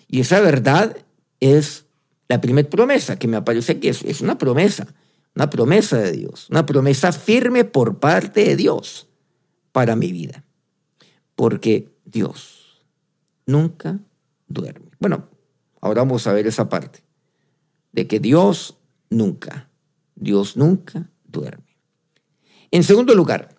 Y 0.07 0.19
esa 0.19 0.39
verdad 0.39 0.97
es 1.39 1.85
la 2.27 2.41
primera 2.41 2.69
promesa 2.69 3.17
que 3.17 3.27
me 3.27 3.37
aparece 3.37 3.73
aquí. 3.73 3.87
Es, 3.89 4.21
una 4.21 4.37
promesa, 4.37 4.87
una 5.39 5.49
promesa 5.49 5.97
de 5.97 6.11
Dios, 6.11 6.49
una 6.49 6.65
promesa 6.65 7.13
firme 7.13 7.63
por 7.63 7.99
parte 7.99 8.43
de 8.43 8.57
Dios 8.57 9.07
para 9.71 9.95
mi 9.95 10.11
vida. 10.11 10.43
Porque 11.35 11.87
Dios 12.03 12.83
nunca 13.45 14.01
duerme. 14.47 14.91
Bueno, 14.99 15.29
ahora 15.79 16.01
vamos 16.01 16.27
a 16.27 16.33
ver 16.33 16.45
esa 16.45 16.67
parte. 16.67 17.05
De 17.93 18.05
que 18.05 18.19
Dios 18.19 18.79
nunca, 19.09 19.69
Dios 20.15 20.57
nunca 20.57 21.09
duerme. 21.23 21.77
En 22.71 22.83
segundo 22.83 23.15
lugar, 23.15 23.55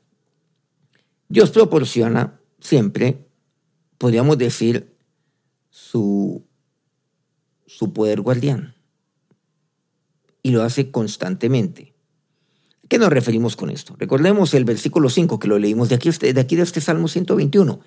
Dios 1.30 1.50
proporciona 1.50 2.38
siempre, 2.60 3.26
podríamos 3.96 4.37
decir, 4.37 4.94
su, 5.70 6.44
su 7.64 7.94
poder 7.94 8.20
guardián. 8.20 8.75
Y 10.42 10.50
lo 10.50 10.62
hace 10.62 10.90
constantemente. 10.90 11.94
¿Qué 12.88 12.99
nos 12.99 13.11
referimos 13.11 13.56
con 13.56 13.70
esto? 13.70 13.94
Recordemos 13.99 14.52
el 14.54 14.64
versículo 14.64 15.11
5 15.11 15.38
que 15.38 15.49
lo 15.49 15.59
leímos 15.59 15.88
de 15.88 15.94
aquí, 15.94 16.11
de 16.11 16.40
aquí 16.40 16.56
de 16.56 16.62
este 16.62 16.80
Salmo 16.80 17.09
121. 17.09 17.80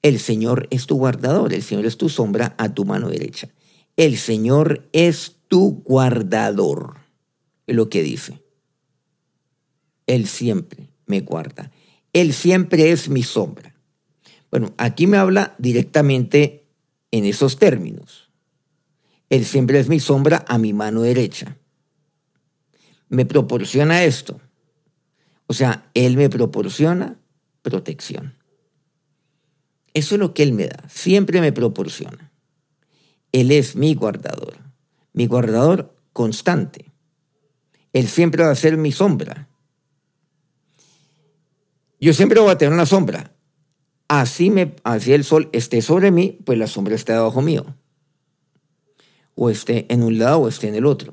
El 0.00 0.18
Señor 0.18 0.66
es 0.70 0.86
tu 0.86 0.96
guardador, 0.96 1.52
el 1.52 1.62
Señor 1.62 1.84
es 1.84 1.98
tu 1.98 2.08
sombra 2.08 2.54
a 2.56 2.72
tu 2.72 2.84
mano 2.84 3.08
derecha. 3.08 3.48
El 3.96 4.16
Señor 4.16 4.88
es 4.92 5.36
tu 5.48 5.82
guardador, 5.84 6.98
es 7.66 7.76
lo 7.76 7.90
que 7.90 8.02
dice. 8.02 8.40
Él 10.06 10.26
siempre 10.26 10.88
me 11.06 11.20
guarda. 11.20 11.70
Él 12.12 12.32
siempre 12.32 12.90
es 12.92 13.08
mi 13.08 13.22
sombra. 13.22 13.74
Bueno, 14.50 14.72
aquí 14.78 15.06
me 15.06 15.18
habla 15.18 15.54
directamente 15.58 16.64
en 17.10 17.24
esos 17.24 17.58
términos. 17.58 18.27
Él 19.30 19.44
siempre 19.44 19.78
es 19.78 19.88
mi 19.88 20.00
sombra 20.00 20.44
a 20.48 20.58
mi 20.58 20.72
mano 20.72 21.02
derecha. 21.02 21.56
Me 23.08 23.26
proporciona 23.26 24.04
esto. 24.04 24.40
O 25.46 25.54
sea, 25.54 25.90
Él 25.94 26.16
me 26.16 26.28
proporciona 26.28 27.18
protección. 27.62 28.34
Eso 29.94 30.14
es 30.14 30.18
lo 30.18 30.34
que 30.34 30.42
Él 30.42 30.52
me 30.52 30.66
da. 30.68 30.84
Siempre 30.88 31.40
me 31.40 31.52
proporciona. 31.52 32.30
Él 33.32 33.50
es 33.50 33.76
mi 33.76 33.94
guardador. 33.94 34.56
Mi 35.12 35.26
guardador 35.26 35.94
constante. 36.12 36.92
Él 37.92 38.08
siempre 38.08 38.44
va 38.44 38.50
a 38.50 38.54
ser 38.54 38.76
mi 38.76 38.92
sombra. 38.92 39.48
Yo 42.00 42.12
siempre 42.12 42.40
voy 42.40 42.50
a 42.50 42.58
tener 42.58 42.72
una 42.72 42.86
sombra. 42.86 43.34
Así, 44.06 44.50
me, 44.50 44.74
así 44.84 45.12
el 45.12 45.24
sol 45.24 45.50
esté 45.52 45.82
sobre 45.82 46.10
mí, 46.10 46.38
pues 46.44 46.58
la 46.58 46.66
sombra 46.66 46.94
está 46.94 47.14
debajo 47.14 47.42
mío. 47.42 47.77
O 49.38 49.50
esté 49.50 49.86
en 49.88 50.02
un 50.02 50.18
lado 50.18 50.40
o 50.40 50.48
esté 50.48 50.66
en 50.66 50.74
el 50.74 50.84
otro. 50.84 51.12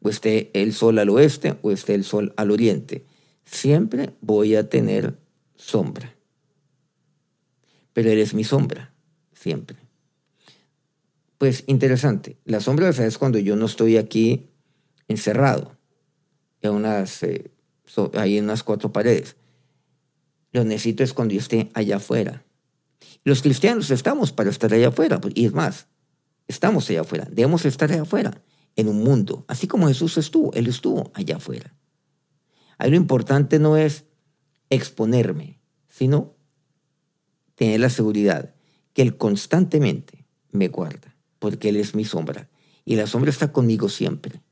O 0.00 0.08
esté 0.08 0.50
el 0.54 0.72
sol 0.72 0.98
al 0.98 1.10
oeste 1.10 1.56
o 1.60 1.70
esté 1.70 1.94
el 1.94 2.04
sol 2.04 2.32
al 2.36 2.50
oriente. 2.50 3.04
Siempre 3.44 4.14
voy 4.22 4.54
a 4.56 4.70
tener 4.70 5.18
sombra. 5.56 6.14
Pero 7.92 8.08
eres 8.10 8.32
mi 8.32 8.44
sombra, 8.44 8.94
siempre. 9.34 9.76
Pues 11.36 11.64
interesante. 11.66 12.38
La 12.44 12.60
sombra 12.60 12.88
es 12.88 13.18
cuando 13.18 13.38
yo 13.38 13.56
no 13.56 13.66
estoy 13.66 13.98
aquí 13.98 14.46
encerrado, 15.08 15.76
en 16.62 16.72
unas, 16.72 17.22
eh, 17.22 17.50
ahí 18.14 18.38
en 18.38 18.44
unas 18.44 18.62
cuatro 18.62 18.92
paredes 18.92 19.36
lo 20.56 20.64
necesito 20.64 21.04
es 21.04 21.12
cuando 21.12 21.34
yo 21.34 21.40
esté 21.40 21.70
allá 21.74 21.96
afuera. 21.96 22.42
Los 23.24 23.42
cristianos 23.42 23.90
estamos 23.90 24.32
para 24.32 24.48
estar 24.48 24.72
allá 24.72 24.88
afuera. 24.88 25.20
Y 25.34 25.44
es 25.44 25.52
más, 25.52 25.86
estamos 26.48 26.88
allá 26.90 27.02
afuera. 27.02 27.26
Debemos 27.30 27.64
estar 27.64 27.90
allá 27.90 28.02
afuera, 28.02 28.42
en 28.76 28.88
un 28.88 29.02
mundo. 29.02 29.44
Así 29.48 29.66
como 29.66 29.88
Jesús 29.88 30.18
estuvo, 30.18 30.52
Él 30.52 30.66
estuvo 30.66 31.10
allá 31.14 31.36
afuera. 31.36 31.74
Ahí 32.78 32.90
lo 32.90 32.96
importante 32.96 33.58
no 33.58 33.76
es 33.76 34.04
exponerme, 34.70 35.60
sino 35.88 36.34
tener 37.54 37.80
la 37.80 37.90
seguridad 37.90 38.54
que 38.92 39.02
Él 39.02 39.16
constantemente 39.16 40.26
me 40.52 40.68
guarda, 40.68 41.16
porque 41.38 41.70
Él 41.70 41.76
es 41.76 41.94
mi 41.94 42.04
sombra. 42.04 42.48
Y 42.84 42.96
la 42.96 43.06
sombra 43.06 43.30
está 43.30 43.52
conmigo 43.52 43.88
siempre. 43.88 44.42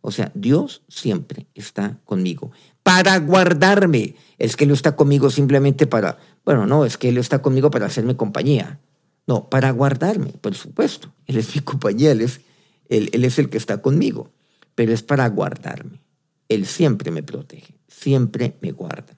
O 0.00 0.10
sea, 0.10 0.30
Dios 0.34 0.82
siempre 0.88 1.46
está 1.54 1.98
conmigo 2.04 2.52
para 2.82 3.18
guardarme. 3.18 4.16
Es 4.38 4.54
que 4.54 4.64
Él 4.64 4.70
está 4.70 4.94
conmigo 4.96 5.30
simplemente 5.30 5.86
para, 5.86 6.18
bueno, 6.44 6.66
no, 6.66 6.84
es 6.84 6.98
que 6.98 7.08
Él 7.08 7.18
está 7.18 7.40
conmigo 7.40 7.70
para 7.70 7.86
hacerme 7.86 8.16
compañía. 8.16 8.80
No, 9.26 9.48
para 9.48 9.70
guardarme, 9.70 10.32
por 10.40 10.54
supuesto. 10.54 11.12
Él 11.26 11.38
es 11.38 11.54
mi 11.54 11.62
compañía, 11.62 12.12
Él 12.12 12.20
es, 12.20 13.38
el 13.38 13.48
que 13.48 13.56
está 13.56 13.80
conmigo. 13.80 14.30
pero 14.74 14.92
es 14.92 15.02
para 15.02 15.28
guardarme. 15.28 16.00
Él 16.48 16.66
siempre 16.66 17.10
me 17.10 17.22
protege, 17.22 17.74
siempre 17.88 18.56
me 18.60 18.72
guarda. 18.72 19.16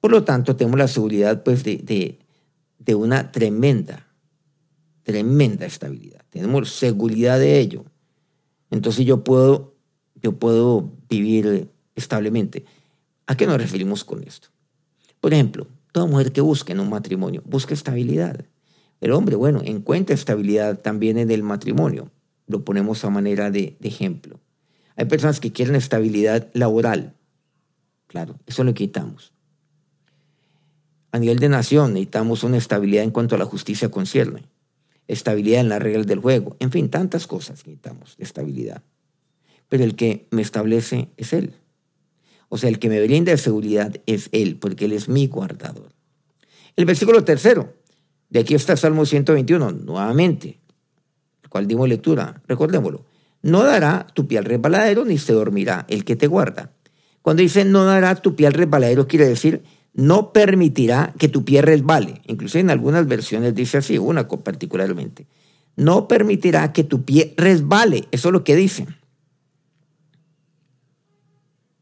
Por 0.00 0.10
lo 0.10 0.24
tanto, 0.24 0.56
tenemos 0.56 0.78
la 0.78 0.88
seguridad 0.88 1.42
pues, 1.42 1.64
de, 1.64 2.18
de 2.78 2.94
una 2.94 3.30
tremenda, 3.30 4.06
tremenda 5.04 5.64
estabilidad. 5.64 6.22
Tenemos 6.30 6.70
seguridad 6.70 7.38
de 7.38 7.58
ello. 7.60 7.84
Entonces 8.70 9.06
yo 9.06 9.22
puedo, 9.22 9.74
yo 10.20 10.38
puedo 10.38 10.92
vivir 11.08 11.70
establemente. 11.94 12.64
¿A 13.26 13.36
qué 13.36 13.46
nos 13.46 13.58
referimos 13.58 14.04
con 14.04 14.24
esto? 14.24 14.48
Por 15.20 15.32
ejemplo, 15.32 15.68
toda 15.92 16.06
mujer 16.06 16.32
que 16.32 16.40
busque 16.40 16.72
en 16.72 16.80
un 16.80 16.90
matrimonio 16.90 17.42
busca 17.44 17.74
estabilidad. 17.74 18.44
El 19.02 19.10
hombre, 19.10 19.34
bueno, 19.34 19.60
encuentra 19.64 20.14
estabilidad 20.14 20.78
también 20.78 21.18
en 21.18 21.32
el 21.32 21.42
matrimonio. 21.42 22.12
Lo 22.46 22.64
ponemos 22.64 23.04
a 23.04 23.10
manera 23.10 23.50
de, 23.50 23.76
ejemplo. 23.82 24.38
Hay 24.94 25.06
personas 25.06 25.40
que 25.40 25.50
quieren 25.50 25.74
estabilidad 25.74 26.48
laboral. 26.54 27.12
Claro, 28.06 28.38
eso 28.46 28.62
lo 28.62 28.74
quitamos. 28.74 29.32
A 31.10 31.18
nivel 31.18 31.40
de 31.40 31.48
nación 31.48 31.94
necesitamos 31.94 32.44
una 32.44 32.58
estabilidad 32.58 33.02
en 33.02 33.10
cuanto 33.10 33.34
a 33.34 33.38
la 33.38 33.44
justicia 33.44 33.90
concierne, 33.90 34.44
estabilidad 35.08 35.62
en 35.62 35.68
las 35.68 35.82
reglas 35.82 36.06
del 36.06 36.20
juego, 36.20 36.56
en 36.60 36.70
fin, 36.70 36.88
tantas 36.88 37.26
cosas 37.26 37.66
necesitamos 37.66 38.16
de 38.16 38.22
estabilidad. 38.22 38.84
Pero 39.68 39.82
el 39.82 39.96
que 39.96 40.28
me 40.30 40.42
establece 40.42 41.08
es 41.16 41.32
Él. 41.32 41.56
O 42.48 42.56
sea, 42.56 42.68
el 42.68 42.78
que 42.78 42.88
me 42.88 43.02
brinda 43.02 43.36
seguridad 43.36 43.96
es 44.06 44.28
Él, 44.30 44.58
porque 44.58 44.84
Él 44.84 44.92
es 44.92 45.08
mi 45.08 45.26
guardador. 45.26 45.90
El 46.76 46.84
versículo 46.84 47.24
tercero, 47.24 47.74
de 48.32 48.40
aquí 48.40 48.54
está 48.54 48.78
Salmo 48.78 49.04
121, 49.04 49.72
nuevamente, 49.72 50.58
el 51.42 51.50
cual 51.50 51.66
dimos 51.66 51.86
lectura, 51.86 52.40
recordémoslo. 52.48 53.04
No 53.42 53.62
dará 53.62 54.06
tu 54.14 54.26
pie 54.26 54.38
al 54.38 54.46
resbaladero, 54.46 55.04
ni 55.04 55.18
se 55.18 55.34
dormirá 55.34 55.84
el 55.90 56.06
que 56.06 56.16
te 56.16 56.28
guarda. 56.28 56.72
Cuando 57.20 57.42
dice 57.42 57.66
no 57.66 57.84
dará 57.84 58.14
tu 58.14 58.34
pie 58.34 58.46
al 58.46 58.54
resbaladero, 58.54 59.06
quiere 59.06 59.28
decir 59.28 59.62
no 59.92 60.32
permitirá 60.32 61.12
que 61.18 61.28
tu 61.28 61.44
pie 61.44 61.60
resbale. 61.60 62.22
Incluso 62.26 62.58
en 62.58 62.70
algunas 62.70 63.06
versiones 63.06 63.54
dice 63.54 63.76
así, 63.76 63.98
una 63.98 64.26
particularmente. 64.26 65.26
No 65.76 66.08
permitirá 66.08 66.72
que 66.72 66.84
tu 66.84 67.04
pie 67.04 67.34
resbale. 67.36 68.08
Eso 68.12 68.30
es 68.30 68.32
lo 68.32 68.44
que 68.44 68.56
dice. 68.56 68.86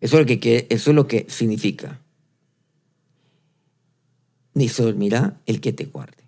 Eso 0.01 0.19
es 0.19 0.29
lo 0.29 0.41
que, 0.41 0.67
eso 0.69 0.91
es 0.91 0.97
lo 0.97 1.07
que 1.07 1.27
significa. 1.29 2.01
Ni 4.55 4.69
se 4.69 4.83
dormirá 4.83 5.41
el 5.47 5.61
que 5.61 5.73
te 5.73 5.85
guarde. 5.85 6.20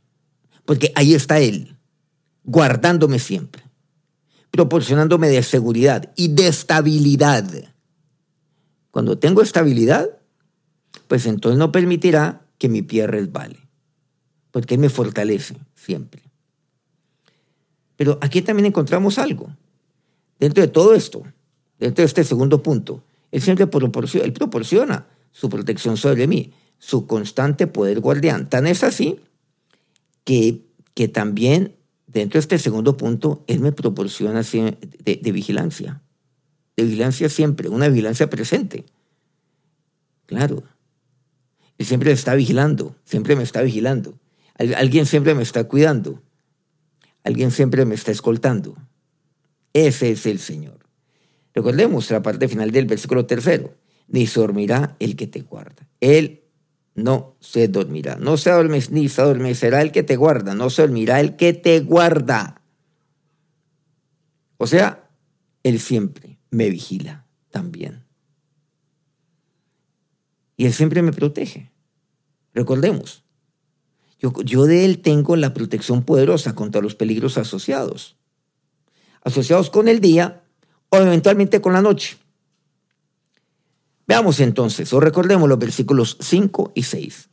Porque 0.65 0.93
ahí 0.95 1.15
está 1.15 1.41
Él, 1.41 1.77
guardándome 2.45 3.19
siempre, 3.19 3.63
proporcionándome 4.51 5.29
de 5.29 5.43
seguridad 5.43 6.13
y 6.17 6.29
de 6.29 6.49
estabilidad. 6.49 7.51
Cuando 8.91 9.19
tengo 9.19 9.43
estabilidad, 9.43 10.09
pues 11.09 11.27
entonces 11.27 11.59
no 11.59 11.73
permitirá 11.73 12.47
que 12.59 12.69
mi 12.69 12.83
pie 12.83 13.07
resbale, 13.07 13.59
porque 14.51 14.75
Él 14.75 14.81
me 14.81 14.89
fortalece 14.89 15.57
siempre. 15.75 16.23
Pero 17.97 18.19
aquí 18.21 18.43
también 18.43 18.67
encontramos 18.67 19.19
algo. 19.19 19.57
Dentro 20.39 20.63
de 20.63 20.69
todo 20.69 20.95
esto, 20.95 21.23
dentro 21.79 22.03
de 22.03 22.07
este 22.07 22.25
segundo 22.25 22.63
punto, 22.63 23.03
Él 23.31 23.41
siempre 23.41 23.67
proporciona, 23.67 24.33
proporciona 24.33 25.07
su 25.33 25.49
protección 25.49 25.97
sobre 25.97 26.27
mí, 26.27 26.53
su 26.79 27.07
constante 27.07 27.67
poder 27.67 28.01
guardián. 28.01 28.49
Tan 28.49 28.67
es 28.67 28.85
así 28.85 29.21
que, 30.25 30.63
que 30.95 31.09
también 31.09 31.77
dentro 32.13 32.39
de 32.39 32.41
este 32.41 32.59
segundo 32.59 32.97
punto, 32.97 33.45
Él 33.47 33.61
me 33.61 33.73
proporciona 33.73 34.43
de, 34.43 35.33
vigilancia. 35.33 36.03
De 36.77 36.85
vigilancia 36.85 37.29
siempre, 37.29 37.69
una 37.69 37.89
vigilancia 37.89 38.29
presente. 38.29 38.85
Claro, 40.27 40.63
y 41.79 41.85
siempre 41.85 42.11
me 42.11 42.15
está 42.15 42.35
vigilando, 42.35 42.97
siempre 43.05 43.35
me 43.35 43.43
está 43.43 43.63
vigilando. 43.63 44.19
Alguien 44.77 45.07
siempre 45.07 45.35
me 45.35 45.43
está 45.43 45.65
cuidando. 45.65 46.23
Alguien 47.25 47.51
siempre 47.51 47.85
me 47.85 47.95
está 47.95 48.13
escoltando. 48.13 48.77
Ese 49.73 50.11
es 50.11 50.27
el 50.27 50.39
Señor. 50.39 50.79
Recordemos 51.55 52.11
la 52.11 52.23
parte 52.23 52.49
final 52.49 52.71
del 52.71 52.87
versículo 52.87 53.27
tercero. 53.27 53.75
Ni 54.09 54.27
dormirá 54.27 54.97
el 54.99 55.17
que 55.17 55.27
te 55.27 55.41
guarda. 55.41 55.89
Él 56.01 56.42
no 56.95 57.37
se 57.41 57.69
dormirá. 57.69 58.17
No 58.17 58.37
se 58.37 58.51
adormecerá 58.51 59.83
el 59.83 59.93
que 59.93 60.03
te 60.03 60.17
guarda. 60.17 60.55
No 60.55 60.71
se 60.71 60.83
dormirá 60.83 61.21
el 61.21 61.37
que 61.37 61.53
te 61.53 61.81
guarda. 61.81 62.63
O 64.59 64.67
sea, 64.67 65.11
Él 65.63 65.81
siempre 65.81 66.39
me 66.51 66.71
vigila 66.71 67.27
también 67.51 68.03
y 70.63 70.67
Él 70.67 70.73
siempre 70.73 71.03
me 71.03 71.13
protege. 71.13 71.73
Recordemos, 72.55 73.25
yo, 74.21 74.33
yo 74.45 74.67
de 74.67 74.85
Él 74.85 75.01
tengo 75.03 75.35
la 75.35 75.55
protección 75.55 76.05
poderosa 76.05 76.55
contra 76.55 76.81
los 76.81 76.95
peligros 76.95 77.37
asociados, 77.37 78.17
asociados 79.25 79.71
con 79.71 79.89
el 79.89 80.01
día 80.01 80.45
o 80.89 80.99
eventualmente 80.99 81.61
con 81.61 81.73
la 81.73 81.83
noche. 81.83 82.17
Veamos 84.13 84.41
entonces, 84.41 84.93
o 84.93 85.01
recordemos 85.01 85.49
los 85.49 85.59
versículos 85.59 86.19
5 86.21 86.73
y 86.75 86.83
6. 86.83 87.31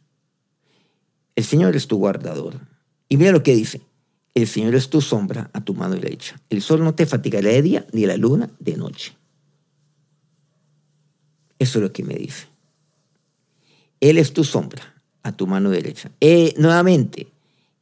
El 1.35 1.43
Señor 1.43 1.75
es 1.75 1.89
tu 1.89 1.97
guardador. 1.97 2.57
Y 3.09 3.17
mira 3.17 3.33
lo 3.33 3.43
que 3.43 3.53
dice. 3.53 3.81
El 4.33 4.47
Señor 4.47 4.75
es 4.75 4.89
tu 4.89 5.01
sombra 5.01 5.49
a 5.51 5.59
tu 5.59 5.73
mano 5.73 5.95
derecha. 5.95 6.39
El 6.49 6.61
sol 6.61 6.81
no 6.81 6.95
te 6.95 7.05
fatigará 7.05 7.49
de 7.49 7.61
día 7.61 7.85
ni 7.91 8.05
la 8.05 8.15
luna 8.15 8.49
de 8.59 8.77
noche. 8.77 9.13
Eso 11.59 11.79
es 11.79 11.83
lo 11.83 11.91
que 11.91 12.05
me 12.05 12.13
dice. 12.13 12.47
Él 13.99 14.17
es 14.17 14.31
tu 14.31 14.45
sombra 14.45 14.95
a 15.21 15.33
tu 15.33 15.47
mano 15.47 15.71
derecha. 15.71 16.11
Eh, 16.21 16.53
nuevamente, 16.57 17.27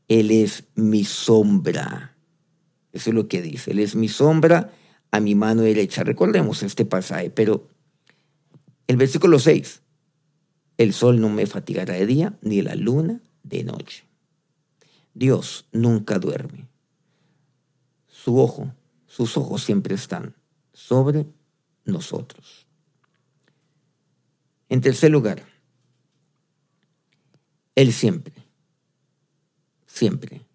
Él 0.08 0.32
es 0.32 0.64
mi 0.74 1.04
sombra. 1.04 2.16
Eso 2.94 3.12
es 3.12 3.16
lo 3.16 3.28
que 3.28 3.44
dice. 3.44 3.70
Él 3.70 3.78
es 3.78 3.96
mi 3.96 4.10
sombra 4.10 4.72
a 5.12 5.20
mi 5.20 5.36
mano 5.36 5.62
derecha. 5.62 6.04
Recordemos 6.04 6.64
este 6.64 6.84
pasaje, 6.84 7.30
pero 7.30 7.77
el 8.88 8.98
versículo 8.98 9.40
6. 9.40 9.82
El 10.78 10.94
sol 10.94 11.20
no 11.20 11.30
me 11.30 11.46
fatigará 11.46 11.94
de 11.94 12.06
día, 12.06 12.38
ni 12.42 12.62
la 12.62 12.76
luna 12.76 13.22
de 13.44 13.64
noche. 13.64 14.06
Dios 15.14 15.66
nunca 15.72 16.20
duerme. 16.20 16.68
Su 18.08 18.40
ojo, 18.40 18.74
sus 19.08 19.36
ojos 19.38 19.64
siempre 19.64 19.96
están 19.96 20.36
sobre 20.74 21.26
nosotros. 21.86 22.68
En 24.70 24.82
tercer 24.82 25.12
lugar, 25.12 25.44
él 27.76 27.94
siempre, 27.94 28.34
siempre 29.86 30.46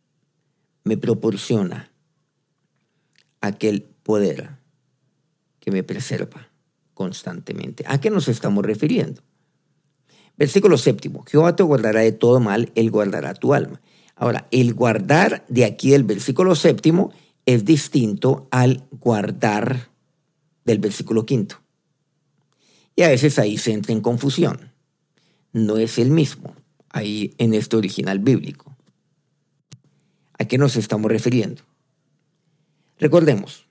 me 0.85 0.97
proporciona 0.97 1.91
aquel 3.41 3.83
poder 3.83 4.59
que 5.61 5.71
me 5.71 5.83
preserva 5.83 6.52
constantemente. 6.95 7.85
¿A 7.87 8.01
qué 8.01 8.11
nos 8.11 8.29
estamos 8.29 8.65
refiriendo? 8.65 9.23
Versículo 10.37 10.79
séptimo, 10.79 11.25
Jehová 11.27 11.55
te 11.57 11.63
guardará 11.63 12.01
de 12.01 12.13
todo 12.13 12.41
mal, 12.41 12.73
Él 12.75 12.91
guardará 12.91 13.35
tu 13.35 13.55
alma. 13.55 13.81
Ahora, 14.17 14.49
el 14.51 14.75
guardar 14.75 15.45
de 15.49 15.65
aquí 15.65 15.91
del 15.91 16.05
versículo 16.05 16.55
séptimo 16.55 17.13
es 17.45 17.65
distinto 17.65 18.49
al 18.51 18.87
guardar 18.91 19.89
del 20.65 20.79
versículo 20.79 21.27
quinto. 21.27 21.61
Y 22.95 23.03
a 23.03 23.09
veces 23.09 23.39
ahí 23.39 23.59
se 23.59 23.73
entra 23.73 23.93
en 23.93 24.01
confusión. 24.01 24.73
No 25.53 25.77
es 25.77 25.99
el 25.99 26.11
mismo 26.11 26.55
ahí 26.91 27.35
en 27.39 27.55
este 27.55 27.77
original 27.77 28.19
bíblico. 28.19 28.77
¿A 30.39 30.45
qué 30.45 30.59
nos 30.59 30.77
estamos 30.77 31.11
refiriendo? 31.11 31.63
Recordemos, 32.99 33.67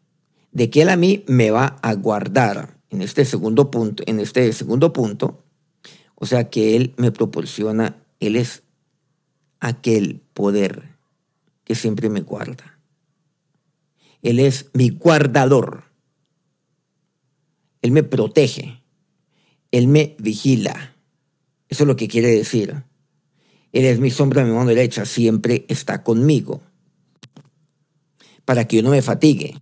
de 0.52 0.70
que 0.70 0.82
Él 0.82 0.90
a 0.90 0.98
mí 0.98 1.24
me 1.28 1.52
va 1.52 1.78
a 1.82 1.94
guardar 1.94 2.81
en 2.92 3.02
este 3.02 3.26
segundo 3.26 3.72
punto, 3.72 4.04
en 4.06 4.20
este 4.20 4.52
segundo 4.54 4.94
punto, 4.94 5.44
o 6.16 6.26
sea 6.26 6.50
que 6.50 6.76
Él 6.76 6.94
me 6.98 7.12
proporciona, 7.12 8.04
Él 8.20 8.36
es 8.36 8.64
aquel 9.60 10.22
poder 10.34 10.98
que 11.64 11.74
siempre 11.74 12.10
me 12.10 12.22
guarda. 12.22 12.80
Él 14.22 14.40
es 14.40 14.70
mi 14.74 14.90
guardador. 14.90 15.86
Él 17.82 17.92
me 17.92 18.04
protege. 18.04 18.84
Él 19.72 19.88
me 19.88 20.16
vigila. 20.20 20.96
Eso 21.70 21.84
es 21.84 21.88
lo 21.88 21.96
que 21.96 22.08
quiere 22.08 22.28
decir. 22.28 22.84
Él 23.72 23.86
es 23.86 24.00
mi 24.00 24.12
sombra, 24.12 24.44
mi 24.44 24.52
mano 24.52 24.66
derecha, 24.66 25.06
siempre 25.06 25.66
está 25.70 26.04
conmigo. 26.04 26.62
Para 28.44 28.68
que 28.68 28.78
yo 28.78 28.84
no 28.84 28.90
me 28.90 29.02
fatigue. 29.02 29.56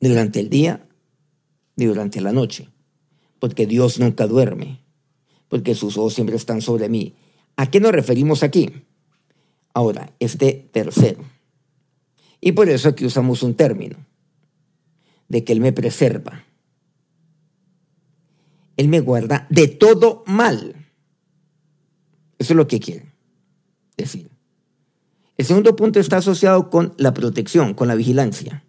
Durante 0.00 0.40
el 0.40 0.48
día, 0.48 0.88
ni 1.76 1.86
durante 1.86 2.20
la 2.20 2.32
noche. 2.32 2.68
Porque 3.38 3.66
Dios 3.66 3.98
nunca 3.98 4.26
duerme. 4.26 4.80
Porque 5.48 5.74
sus 5.74 5.96
ojos 5.98 6.14
siempre 6.14 6.36
están 6.36 6.60
sobre 6.62 6.88
mí. 6.88 7.14
¿A 7.56 7.70
qué 7.70 7.80
nos 7.80 7.92
referimos 7.92 8.42
aquí? 8.42 8.70
Ahora, 9.72 10.12
este 10.18 10.68
tercero. 10.72 11.24
Y 12.40 12.52
por 12.52 12.68
eso 12.68 12.88
aquí 12.88 13.04
usamos 13.04 13.42
un 13.42 13.54
término. 13.54 13.96
de 15.28 15.42
que 15.42 15.52
Él 15.52 15.60
me 15.60 15.72
preserva. 15.72 16.44
Él 18.76 18.88
me 18.88 19.00
guarda 19.00 19.46
de 19.50 19.68
todo 19.68 20.22
mal. 20.26 20.74
Eso 22.38 22.52
es 22.52 22.56
lo 22.56 22.66
que 22.66 22.80
quiere 22.80 23.12
decir. 23.96 24.30
El 25.36 25.44
segundo 25.44 25.74
punto 25.76 25.98
está 25.98 26.18
asociado 26.18 26.70
con 26.70 26.94
la 26.98 27.14
protección, 27.14 27.74
con 27.74 27.88
la 27.88 27.94
vigilancia. 27.94 28.63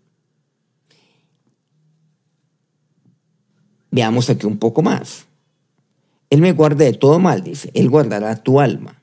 Veamos 3.96 4.30
aquí 4.30 4.46
un 4.46 4.58
poco 4.58 4.82
más. 4.82 5.26
Él 6.30 6.42
me 6.42 6.52
guarda 6.52 6.84
de 6.84 6.92
todo 6.92 7.18
mal, 7.18 7.44
dice. 7.44 7.72
Él 7.74 7.90
guardará 7.90 8.36
tu 8.44 8.60
alma. 8.60 9.02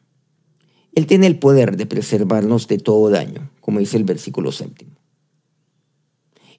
Él 0.95 1.07
tiene 1.07 1.27
el 1.27 1.39
poder 1.39 1.79
de 1.79 1.87
preservarnos 1.87 2.69
de 2.69 2.77
todo 2.77 3.09
daño, 3.09 3.51
como 3.63 3.79
dice 3.79 3.97
el 3.97 4.05
versículo 4.05 4.53
séptimo. 4.53 4.93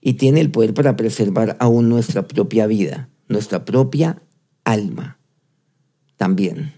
Y 0.01 0.13
tiene 0.13 0.41
el 0.41 0.49
poder 0.49 0.73
para 0.73 0.95
preservar 0.95 1.57
aún 1.59 1.89
nuestra 1.89 2.27
propia 2.27 2.65
vida, 2.65 3.07
nuestra 3.27 3.65
propia 3.65 4.23
alma. 4.63 5.19
También. 6.17 6.73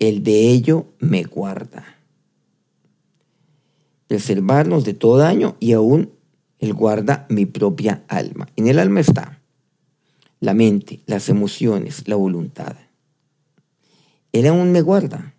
El 0.00 0.24
de 0.24 0.50
ello 0.50 0.86
me 0.98 1.22
guarda. 1.22 1.84
Preservarnos 4.08 4.84
de 4.84 4.94
todo 4.94 5.18
daño 5.18 5.54
y 5.60 5.70
aún 5.70 6.10
Él 6.58 6.74
guarda 6.74 7.26
mi 7.28 7.46
propia 7.46 8.02
alma. 8.08 8.48
En 8.56 8.66
el 8.66 8.80
alma 8.80 8.98
está 8.98 9.39
la 10.40 10.54
mente, 10.54 11.00
las 11.06 11.28
emociones, 11.28 12.08
la 12.08 12.16
voluntad. 12.16 12.76
Él 14.32 14.46
aún 14.46 14.72
me 14.72 14.80
guarda. 14.80 15.34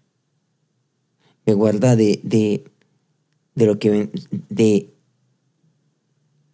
Me 1.46 1.54
guarda 1.54 1.96
de, 1.96 2.20
de, 2.24 2.64
de 3.56 3.66
lo 3.66 3.80
que 3.80 4.10
de, 4.50 4.94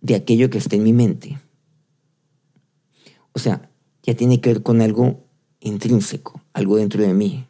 de 0.02 0.16
aquello 0.16 0.50
que 0.50 0.58
está 0.58 0.76
en 0.78 0.84
mi 0.84 0.94
mente. 0.94 1.38
O 3.34 3.40
sea, 3.40 3.70
ya 4.04 4.16
tiene 4.16 4.40
que 4.40 4.54
ver 4.54 4.64
con 4.64 4.82
algo 4.82 5.20
intrínseco, 5.60 6.42
algo 6.54 6.78
dentro 6.78 7.02
de 7.04 7.14
mí. 7.14 7.46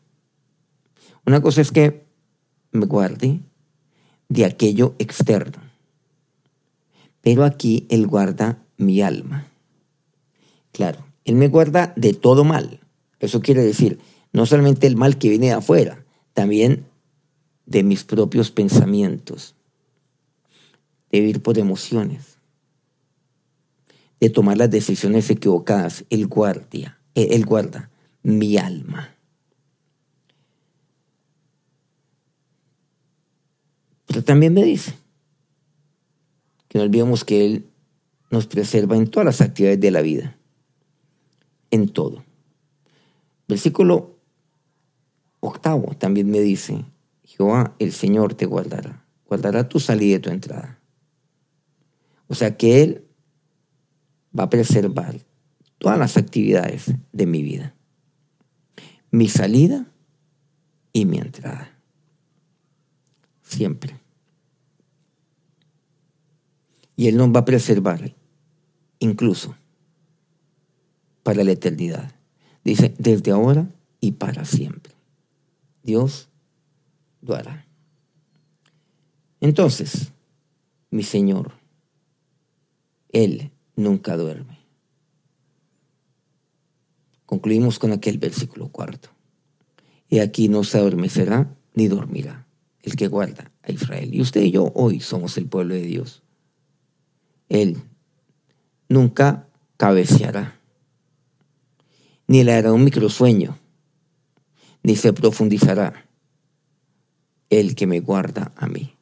Una 1.26 1.42
cosa 1.42 1.62
es 1.62 1.72
que 1.72 2.06
me 2.72 2.86
guarde 2.86 3.40
de 4.30 4.46
aquello 4.46 4.96
externo, 4.98 5.62
pero 7.22 7.44
aquí 7.44 7.86
Él 7.90 8.08
guarda 8.08 8.64
mi 8.78 9.02
alma. 9.02 9.48
Claro, 10.72 11.06
Él 11.26 11.36
me 11.36 11.48
guarda 11.48 11.94
de 11.96 12.14
todo 12.14 12.44
mal. 12.44 12.80
Eso 13.20 13.42
quiere 13.42 13.64
decir, 13.64 14.00
no 14.32 14.46
solamente 14.46 14.88
el 14.88 14.96
mal 14.96 15.18
que 15.18 15.30
viene 15.30 15.48
de 15.48 15.54
afuera, 15.54 16.06
también 16.34 16.86
de 17.66 17.84
mis 17.84 18.04
propios 18.04 18.52
pensamientos, 18.52 19.56
de 21.12 21.20
vivir 21.20 21.42
por 21.42 21.58
emociones, 21.58 22.38
de 24.20 24.30
tomar 24.30 24.58
las 24.58 24.72
decisiones 24.72 25.30
equivocadas. 25.30 26.06
Él 26.10 26.28
guardia, 26.28 27.00
Él 27.16 27.46
guarda 27.46 27.90
mi 28.24 28.58
alma. 28.58 29.16
Pero 34.06 34.24
también 34.24 34.54
me 34.54 34.64
dice 34.64 34.94
que 36.68 36.78
no 36.78 36.86
olvidemos 36.86 37.24
que 37.26 37.46
Él 37.46 37.68
nos 38.32 38.48
preserva 38.48 38.96
en 38.96 39.08
todas 39.08 39.26
las 39.26 39.42
actividades 39.42 39.80
de 39.80 39.92
la 39.92 40.02
vida, 40.02 40.37
en 41.72 41.90
todo. 41.90 42.24
Versículo 43.48 44.18
octavo 45.40 45.96
también 45.98 46.30
me 46.30 46.40
dice, 46.40 46.86
Jehová, 47.24 47.76
el 47.80 47.92
Señor 47.92 48.34
te 48.34 48.46
guardará, 48.46 49.06
guardará 49.26 49.70
tu 49.70 49.80
salida 49.80 50.18
y 50.18 50.20
tu 50.20 50.30
entrada. 50.30 50.80
O 52.28 52.36
sea 52.36 52.58
que 52.58 52.84
Él 52.84 53.08
va 54.38 54.44
a 54.44 54.50
preservar 54.50 55.20
todas 55.78 55.98
las 55.98 56.18
actividades 56.18 56.94
de 57.12 57.26
mi 57.26 57.42
vida, 57.44 57.76
mi 59.12 59.30
salida 59.30 59.86
y 60.92 61.06
mi 61.06 61.18
entrada 61.18 61.78
siempre. 63.48 63.96
Y 66.96 67.08
Él 67.08 67.18
nos 67.18 67.30
va 67.30 67.42
a 67.42 67.46
preservar, 67.46 68.16
incluso 69.00 69.56
para 71.28 71.44
la 71.44 71.52
eternidad. 71.52 72.10
Dice, 72.64 72.96
desde 73.00 73.32
ahora 73.32 73.68
y 74.00 74.14
para 74.14 74.46
siempre. 74.46 74.94
Dios 75.84 76.30
lo 77.22 77.36
hará. 77.36 77.68
Entonces, 79.42 80.14
mi 80.90 81.04
Señor, 81.04 81.52
Él 83.10 83.52
nunca 83.76 84.16
duerme. 84.16 84.58
Concluimos 87.26 87.78
con 87.78 87.92
aquel 87.92 88.20
versículo 88.20 88.70
cuarto. 88.70 89.10
Y 90.08 90.20
aquí 90.20 90.48
no 90.48 90.64
se 90.64 90.78
adormecerá 90.78 91.54
ni 91.74 91.90
dormirá 91.90 92.48
el 92.84 92.96
que 92.96 93.10
guarda 93.10 93.52
a 93.64 93.72
Israel. 93.74 94.16
Y 94.16 94.22
usted 94.22 94.44
y 94.44 94.52
yo 94.52 94.72
hoy 94.76 95.02
somos 95.02 95.38
el 95.38 95.48
pueblo 95.48 95.74
de 95.74 95.82
Dios. 95.82 96.24
Él 97.50 97.76
nunca 98.88 99.50
cabeceará, 99.76 100.57
ni 102.28 102.44
le 102.44 102.54
hará 102.54 102.74
un 102.74 102.84
microsueño, 102.84 103.58
ni 104.84 104.96
se 104.96 105.14
profundizará. 105.14 106.06
El 107.50 107.76
que 107.76 107.88
me 107.88 108.02
guarda 108.02 108.52
a 108.58 108.68
mí, 108.68 108.94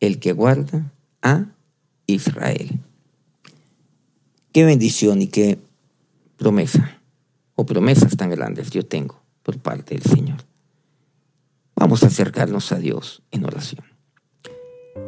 el 0.00 0.18
que 0.18 0.32
guarda 0.32 0.92
a 1.20 1.44
Israel. 2.06 2.80
Qué 4.52 4.64
bendición 4.64 5.20
y 5.20 5.26
qué 5.26 5.58
promesa, 6.38 7.00
o 7.54 7.66
promesas 7.66 8.16
tan 8.16 8.30
grandes 8.30 8.70
yo 8.70 8.86
tengo 8.86 9.20
por 9.42 9.58
parte 9.58 9.94
del 9.94 10.04
Señor. 10.04 10.38
Vamos 11.74 12.02
a 12.02 12.06
acercarnos 12.06 12.72
a 12.72 12.78
Dios 12.78 13.22
en 13.30 13.44
oración. 13.44 13.84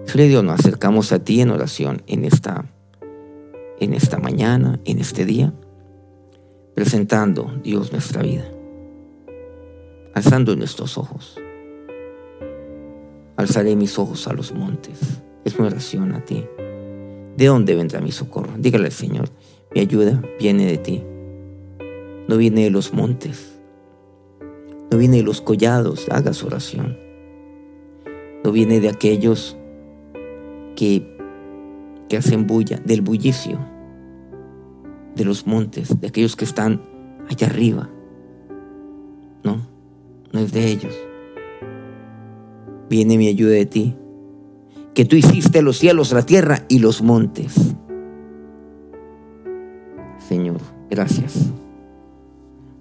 Señor 0.07 0.43
nos 0.43 0.61
acercamos 0.61 1.13
a 1.13 1.25
ti 1.25 1.41
en 1.41 1.51
oración 1.51 2.03
en 2.07 2.27
esta, 2.27 2.71
en 3.81 3.95
esta 3.95 4.19
mañana, 4.19 4.79
en 4.85 4.99
este 4.99 5.25
día, 5.25 5.55
presentando, 6.79 7.51
Dios, 7.65 7.91
nuestra 7.91 8.23
vida, 8.23 8.45
alzando 10.15 10.55
nuestros 10.55 10.97
ojos. 10.97 11.37
Alzaré 13.37 13.75
mis 13.75 13.99
ojos 13.99 14.29
a 14.29 14.33
los 14.33 14.55
montes. 14.55 15.01
Es 15.45 15.59
mi 15.59 15.67
oración 15.67 16.13
a 16.13 16.25
ti. 16.25 16.47
¿De 17.37 17.47
dónde 17.47 17.75
vendrá 17.75 18.01
mi 18.01 18.13
socorro? 18.13 18.53
Dígale 18.57 18.85
al 18.85 18.93
Señor, 18.93 19.29
mi 19.75 19.81
ayuda 19.81 20.23
viene 20.39 20.67
de 20.67 20.79
ti. 20.79 21.03
No 22.29 22.37
viene 22.37 22.63
de 22.63 22.71
los 22.71 22.95
montes, 22.95 23.59
no 24.93 24.99
viene 24.99 25.17
de 25.17 25.25
los 25.25 25.41
collados, 25.41 26.07
hagas 26.11 26.45
oración. 26.45 26.97
No 28.45 28.53
viene 28.53 28.79
de 28.79 28.89
aquellos 28.89 29.57
que, 30.77 31.19
que 32.09 32.19
hacen 32.19 32.47
bulla, 32.47 32.81
del 32.85 33.03
bullicio, 33.03 33.59
de 35.19 35.25
los 35.25 35.47
montes, 35.47 36.01
de 36.01 36.07
aquellos 36.07 36.37
que 36.37 36.47
están 36.47 36.81
allá 37.29 37.49
arriba. 37.49 37.91
No, 39.45 39.61
no 40.33 40.41
es 40.41 40.53
de 40.53 40.67
ellos. 40.69 40.95
Viene 42.89 43.19
mi 43.19 43.29
ayuda 43.29 43.51
de 43.51 43.67
ti, 43.67 43.97
que 44.95 45.05
tú 45.05 45.17
hiciste 45.17 45.61
los 45.61 45.77
cielos, 45.77 46.13
la 46.13 46.25
tierra 46.25 46.65
y 46.69 46.79
los 46.79 47.03
montes. 47.03 47.55
Señor, 50.27 50.61
gracias, 50.89 51.51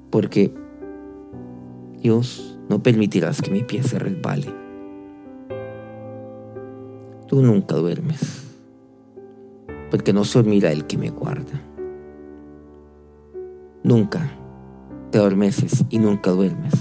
porque 0.09 0.53
Dios, 2.01 2.57
no 2.69 2.83
permitirás 2.83 3.41
que 3.41 3.51
mi 3.51 3.63
pie 3.63 3.83
se 3.83 3.97
resbale. 3.97 4.53
Tú 7.27 7.41
nunca 7.41 7.75
duermes, 7.75 8.43
porque 9.89 10.13
no 10.13 10.23
se 10.23 10.43
mira 10.43 10.71
el 10.71 10.85
que 10.85 10.97
me 10.97 11.09
guarda. 11.09 11.61
Nunca 13.83 14.31
te 15.11 15.17
adormeces 15.17 15.85
y 15.89 15.99
nunca 15.99 16.31
duermes, 16.31 16.73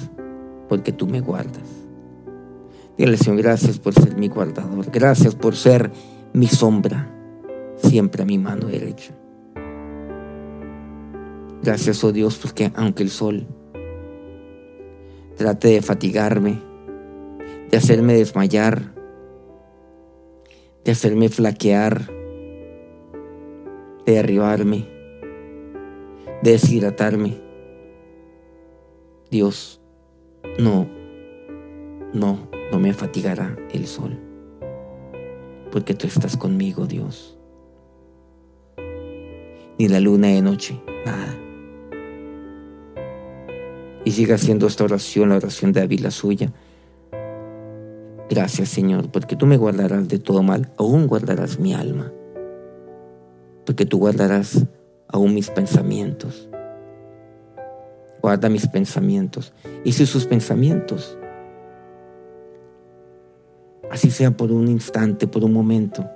porque 0.68 0.92
tú 0.92 1.06
me 1.06 1.20
guardas. 1.20 1.86
Dile, 2.96 3.16
Señor, 3.16 3.42
gracias 3.42 3.78
por 3.78 3.94
ser 3.94 4.16
mi 4.16 4.28
guardador. 4.28 4.90
Gracias 4.90 5.34
por 5.34 5.54
ser 5.54 5.90
mi 6.32 6.46
sombra, 6.46 7.10
siempre 7.76 8.22
a 8.22 8.26
mi 8.26 8.38
mano 8.38 8.66
derecha. 8.66 9.14
Gracias, 11.62 12.02
oh 12.04 12.12
Dios, 12.12 12.38
porque 12.38 12.72
aunque 12.74 13.02
el 13.02 13.10
sol 13.10 13.46
trate 15.36 15.68
de 15.68 15.82
fatigarme, 15.82 16.58
de 17.70 17.76
hacerme 17.76 18.14
desmayar, 18.14 18.94
de 20.84 20.92
hacerme 20.92 21.28
flaquear, 21.28 22.06
de 24.06 24.12
derribarme, 24.12 24.78
de 24.78 24.95
deshidratarme. 26.52 27.36
Dios, 29.30 29.80
no, 30.58 30.88
no, 32.12 32.48
no 32.70 32.78
me 32.78 32.92
fatigará 32.92 33.56
el 33.72 33.86
sol, 33.86 34.18
porque 35.72 35.94
tú 35.94 36.06
estás 36.06 36.36
conmigo, 36.36 36.86
Dios. 36.86 37.38
ni 39.78 39.88
la 39.88 40.00
luna 40.00 40.28
de 40.28 40.40
noche, 40.40 40.80
nada. 41.04 41.34
Y 44.04 44.12
siga 44.12 44.36
haciendo 44.36 44.68
esta 44.68 44.84
oración, 44.84 45.28
la 45.28 45.36
oración 45.36 45.72
de 45.72 45.80
David, 45.80 46.00
la 46.00 46.10
suya. 46.10 46.52
Gracias 48.30 48.68
Señor, 48.70 49.10
porque 49.10 49.36
tú 49.36 49.46
me 49.46 49.56
guardarás 49.56 50.08
de 50.08 50.18
todo 50.18 50.42
mal, 50.42 50.72
aún 50.78 51.06
guardarás 51.06 51.58
mi 51.58 51.74
alma, 51.74 52.12
porque 53.64 53.84
tú 53.84 53.98
guardarás 53.98 54.66
aún 55.08 55.34
mis 55.34 55.50
pensamientos. 55.50 56.48
Guarda 58.22 58.48
mis 58.48 58.66
pensamientos. 58.66 59.52
Y 59.84 59.92
si 59.92 60.06
sus 60.06 60.26
pensamientos, 60.26 61.16
así 63.90 64.10
sea 64.10 64.30
por 64.36 64.52
un 64.52 64.68
instante, 64.68 65.26
por 65.26 65.44
un 65.44 65.52
momento, 65.52 66.08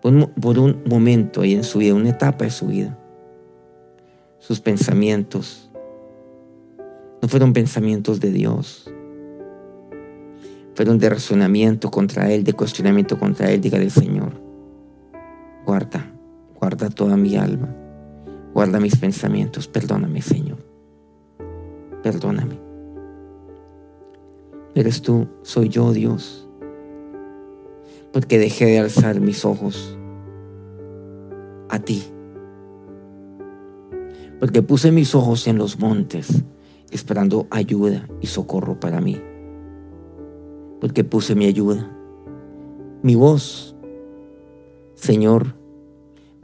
por 0.00 0.58
un, 0.58 0.82
momento 0.86 1.40
ahí 1.40 1.54
en 1.54 1.64
su 1.64 1.78
vida, 1.78 1.94
una 1.94 2.10
etapa 2.10 2.44
de 2.44 2.50
su 2.50 2.66
vida, 2.66 2.96
sus 4.38 4.60
pensamientos 4.60 5.70
no 7.20 7.28
fueron 7.28 7.52
pensamientos 7.52 8.20
de 8.20 8.30
Dios, 8.30 8.88
fueron 10.74 10.98
de 10.98 11.10
razonamiento 11.10 11.90
contra 11.90 12.30
Él, 12.30 12.44
de 12.44 12.52
cuestionamiento 12.52 13.18
contra 13.18 13.50
Él, 13.50 13.60
dígale 13.60 13.90
Señor, 13.90 14.32
guarda, 15.66 16.17
guarda 16.58 16.90
toda 16.90 17.16
mi 17.16 17.36
alma, 17.36 17.74
guarda 18.52 18.80
mis 18.80 18.96
pensamientos, 18.96 19.68
perdóname 19.68 20.22
Señor, 20.22 20.58
perdóname. 22.02 22.58
Eres 24.74 25.02
tú, 25.02 25.26
soy 25.42 25.68
yo 25.68 25.92
Dios 25.92 26.48
porque 28.12 28.38
dejé 28.38 28.66
de 28.66 28.78
alzar 28.78 29.20
mis 29.20 29.44
ojos 29.44 29.96
a 31.68 31.78
ti. 31.78 32.02
Porque 34.40 34.62
puse 34.62 34.92
mis 34.92 35.14
ojos 35.14 35.46
en 35.46 35.58
los 35.58 35.78
montes, 35.78 36.44
esperando 36.90 37.46
ayuda 37.50 38.08
y 38.20 38.28
socorro 38.28 38.78
para 38.80 39.00
mí. 39.00 39.20
Porque 40.80 41.04
puse 41.04 41.34
mi 41.34 41.46
ayuda, 41.46 41.90
mi 43.02 43.14
voz. 43.14 43.76
Señor, 44.94 45.54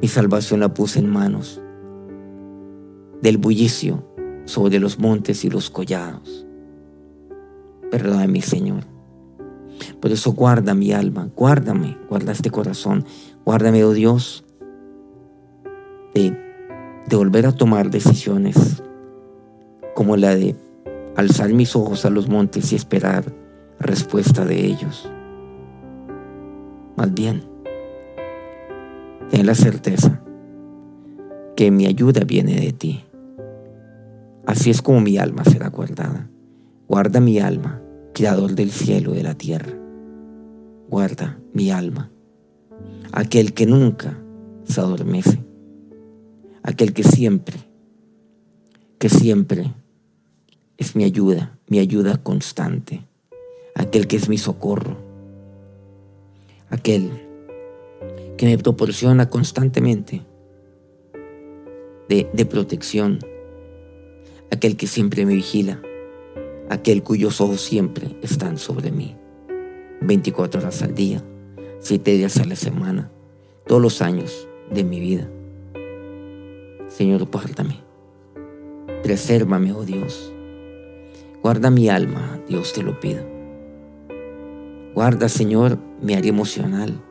mi 0.01 0.09
salvación 0.09 0.61
la 0.61 0.75
puse 0.75 0.99
en 0.99 1.09
manos 1.09 1.61
del 3.23 3.39
bullicio 3.39 4.05
sobre 4.45 4.79
los 4.79 4.99
montes 4.99 5.45
y 5.45 5.51
los 5.51 5.71
collados. 5.71 6.47
Perdóname, 7.91 8.43
Señor. 8.43 8.85
Por 10.01 10.13
eso 10.13 10.33
guarda 10.33 10.75
mi 10.75 10.93
alma, 10.93 11.31
guárdame, 11.35 11.97
guarda 12.09 12.33
este 12.33 12.51
corazón, 12.51 13.05
guárdame, 13.45 13.85
oh 13.85 13.93
Dios, 13.93 14.45
de, 16.15 16.37
de 17.09 17.17
volver 17.17 17.47
a 17.47 17.53
tomar 17.53 17.91
decisiones 17.91 18.83
como 19.95 20.17
la 20.17 20.37
de 20.37 20.55
alzar 21.17 21.53
mis 21.53 21.75
ojos 21.77 22.05
a 22.05 22.11
los 22.11 22.29
montes 22.29 22.73
y 22.73 22.77
esperar 22.77 23.25
respuesta 23.79 24.45
de 24.45 24.67
ellos. 24.67 25.11
Más 26.97 27.13
bien, 27.13 27.54
ten 29.31 29.47
la 29.47 29.55
certeza 29.55 30.21
que 31.57 31.71
mi 31.71 31.87
ayuda 31.87 32.25
viene 32.25 32.61
de 32.61 32.73
ti. 32.73 33.05
Así 34.47 34.71
es 34.71 34.83
como 34.83 35.01
mi 35.01 35.19
alma 35.19 35.45
será 35.45 35.69
guardada. 35.69 36.29
Guarda 36.89 37.21
mi 37.21 37.39
alma 37.39 37.81
Creador 38.15 38.55
del 38.55 38.71
cielo 38.71 39.13
y 39.13 39.17
de 39.17 39.23
la 39.25 39.35
tierra. 39.35 39.77
Guarda 40.89 41.37
mi 41.53 41.73
alma, 41.73 42.13
aquel 43.11 43.53
que 43.55 43.67
nunca 43.67 44.17
se 44.63 44.81
adormece, 44.81 45.43
aquel 46.63 46.93
que 46.93 47.03
siempre, 47.03 47.57
que 48.99 49.09
siempre 49.09 49.75
es 50.77 50.95
mi 50.95 51.03
ayuda, 51.03 51.59
mi 51.67 51.81
ayuda 51.81 52.19
constante, 52.19 53.05
aquel 53.75 54.07
que 54.07 54.15
es 54.15 54.29
mi 54.29 54.39
socorro, 54.39 54.97
aquel 56.71 57.11
que 58.37 58.47
me 58.47 58.59
proporciona 58.59 59.31
constantemente 59.31 60.23
de, 62.09 62.47
protección, 62.47 63.19
aquel 64.51 64.77
que 64.77 64.87
siempre 64.87 65.27
me 65.27 65.35
vigila 65.35 65.81
aquel 66.69 67.03
cuyos 67.03 67.41
ojos 67.41 67.61
siempre 67.61 68.17
están 68.23 68.59
sobre 68.59 68.91
mí. 68.91 69.17
24 70.01 70.61
horas 70.61 70.83
al 70.83 70.95
día, 70.95 71.23
7 71.81 72.11
días 72.13 72.39
a 72.39 72.45
la 72.45 72.57
semana, 72.57 73.11
todos 73.67 73.81
los 73.81 74.03
años 74.03 74.49
de 74.71 74.85
mi 74.85 75.01
vida. 75.01 75.29
Señor, 76.89 77.29
guárdame. 77.31 77.81
Presérvame, 79.03 79.73
oh 79.73 79.85
Dios. 79.85 80.33
Guarda 81.43 81.71
mi 81.71 81.89
alma, 81.89 82.41
Dios 82.49 82.73
te 82.73 82.83
lo 82.83 82.99
pido. 83.01 83.23
Guarda, 84.95 85.29
Señor, 85.29 85.79
mi 86.01 86.15
área 86.15 86.31
emocional. 86.31 87.03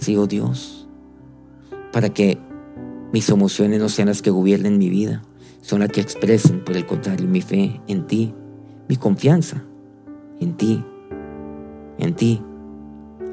Sí, 0.00 0.16
oh 0.16 0.26
Dios, 0.26 0.88
para 1.92 2.08
que 2.08 2.38
mis 3.12 3.28
emociones 3.28 3.80
no 3.80 3.90
sean 3.90 4.08
las 4.08 4.22
que 4.22 4.30
gobiernen 4.30 4.78
mi 4.78 4.88
vida, 4.88 5.22
son 5.60 5.80
las 5.80 5.90
que 5.90 6.00
expresen, 6.00 6.64
por 6.64 6.74
el 6.74 6.86
contrario, 6.86 7.28
mi 7.28 7.42
fe 7.42 7.82
en 7.86 8.06
ti, 8.06 8.32
mi 8.88 8.96
confianza 8.96 9.62
en 10.40 10.56
ti, 10.56 10.82
en 11.98 12.14
ti, 12.14 12.42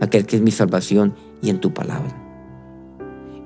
aquel 0.02 0.26
que 0.26 0.36
es 0.36 0.42
mi 0.42 0.52
salvación 0.52 1.16
y 1.42 1.50
en 1.52 1.62
tu 1.62 1.74
palabra, 1.74 2.14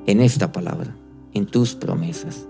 en 0.07 0.19
esta 0.19 0.51
palabra, 0.51 0.95
en 1.34 1.45
tus 1.45 1.75
promesas. 1.75 2.47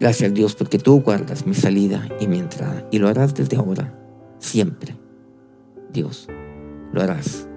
Gracias 0.00 0.32
Dios 0.32 0.54
porque 0.54 0.78
tú 0.78 1.02
guardas 1.02 1.46
mi 1.46 1.54
salida 1.54 2.08
y 2.18 2.28
mi 2.28 2.38
entrada 2.38 2.88
y 2.90 2.98
lo 2.98 3.08
harás 3.08 3.34
desde 3.34 3.58
ahora, 3.58 3.94
siempre. 4.38 4.96
Dios, 5.92 6.28
lo 6.92 7.02
harás 7.02 7.47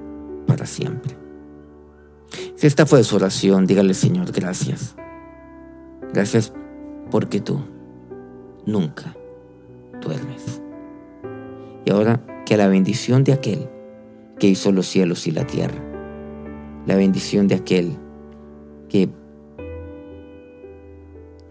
para 0.52 0.66
siempre. 0.66 1.16
Si 2.56 2.68
esta 2.68 2.86
fue 2.86 3.06
su 3.06 3.16
oración, 3.16 3.66
dígale 3.66 3.94
Señor, 3.94 4.34
gracias. 4.34 4.96
Gracias 6.14 6.52
porque 7.10 7.40
tú 7.40 7.62
nunca 8.66 9.16
duermes. 10.02 10.62
Y 11.86 11.92
ahora 11.92 12.22
que 12.46 12.58
la 12.58 12.68
bendición 12.68 13.24
de 13.24 13.32
aquel 13.32 13.70
que 14.40 14.48
hizo 14.48 14.74
los 14.74 14.88
cielos 14.88 15.26
y 15.26 15.32
la 15.32 15.48
tierra, 15.48 15.82
la 16.86 16.98
bendición 16.98 17.48
de 17.48 17.56
aquel 17.56 17.98
que 18.90 19.10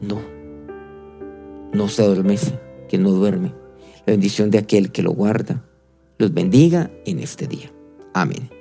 no, 0.02 0.20
no 1.72 1.88
se 1.88 2.02
adormece, 2.02 2.60
que 2.86 2.98
no 2.98 3.12
duerme, 3.12 3.54
la 4.04 4.12
bendición 4.12 4.50
de 4.50 4.58
aquel 4.58 4.92
que 4.92 5.02
lo 5.02 5.12
guarda, 5.12 5.64
los 6.18 6.34
bendiga 6.34 6.90
en 7.06 7.18
este 7.18 7.46
día. 7.46 7.72
Amén. 8.12 8.59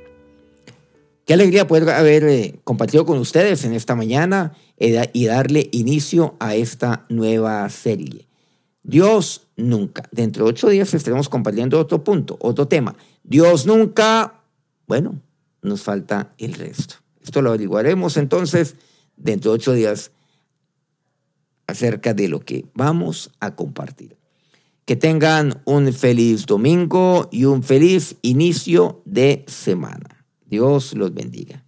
Qué 1.29 1.35
alegría 1.35 1.67
poder 1.67 1.87
haber 1.91 2.23
eh, 2.23 2.59
compartido 2.63 3.05
con 3.05 3.19
ustedes 3.19 3.63
en 3.63 3.75
esta 3.75 3.93
mañana 3.93 4.53
eh, 4.77 5.11
y 5.13 5.27
darle 5.27 5.69
inicio 5.71 6.35
a 6.39 6.55
esta 6.55 7.05
nueva 7.07 7.69
serie. 7.69 8.27
Dios 8.81 9.45
nunca. 9.55 10.09
Dentro 10.11 10.45
de 10.45 10.49
ocho 10.49 10.69
días 10.69 10.91
estaremos 10.95 11.29
compartiendo 11.29 11.79
otro 11.79 12.03
punto, 12.03 12.35
otro 12.41 12.67
tema. 12.67 12.95
Dios 13.21 13.67
nunca. 13.67 14.41
Bueno, 14.87 15.21
nos 15.61 15.83
falta 15.83 16.33
el 16.39 16.55
resto. 16.55 16.95
Esto 17.21 17.43
lo 17.43 17.49
averiguaremos 17.49 18.17
entonces 18.17 18.75
dentro 19.15 19.51
de 19.51 19.57
ocho 19.57 19.73
días 19.73 20.09
acerca 21.67 22.15
de 22.15 22.27
lo 22.27 22.39
que 22.39 22.65
vamos 22.73 23.29
a 23.39 23.55
compartir. 23.55 24.17
Que 24.83 24.95
tengan 24.95 25.61
un 25.65 25.93
feliz 25.93 26.47
domingo 26.47 27.29
y 27.31 27.45
un 27.45 27.61
feliz 27.61 28.15
inicio 28.23 29.03
de 29.05 29.45
semana. 29.47 30.18
Dios 30.49 30.93
los 30.93 31.13
bendiga. 31.13 31.63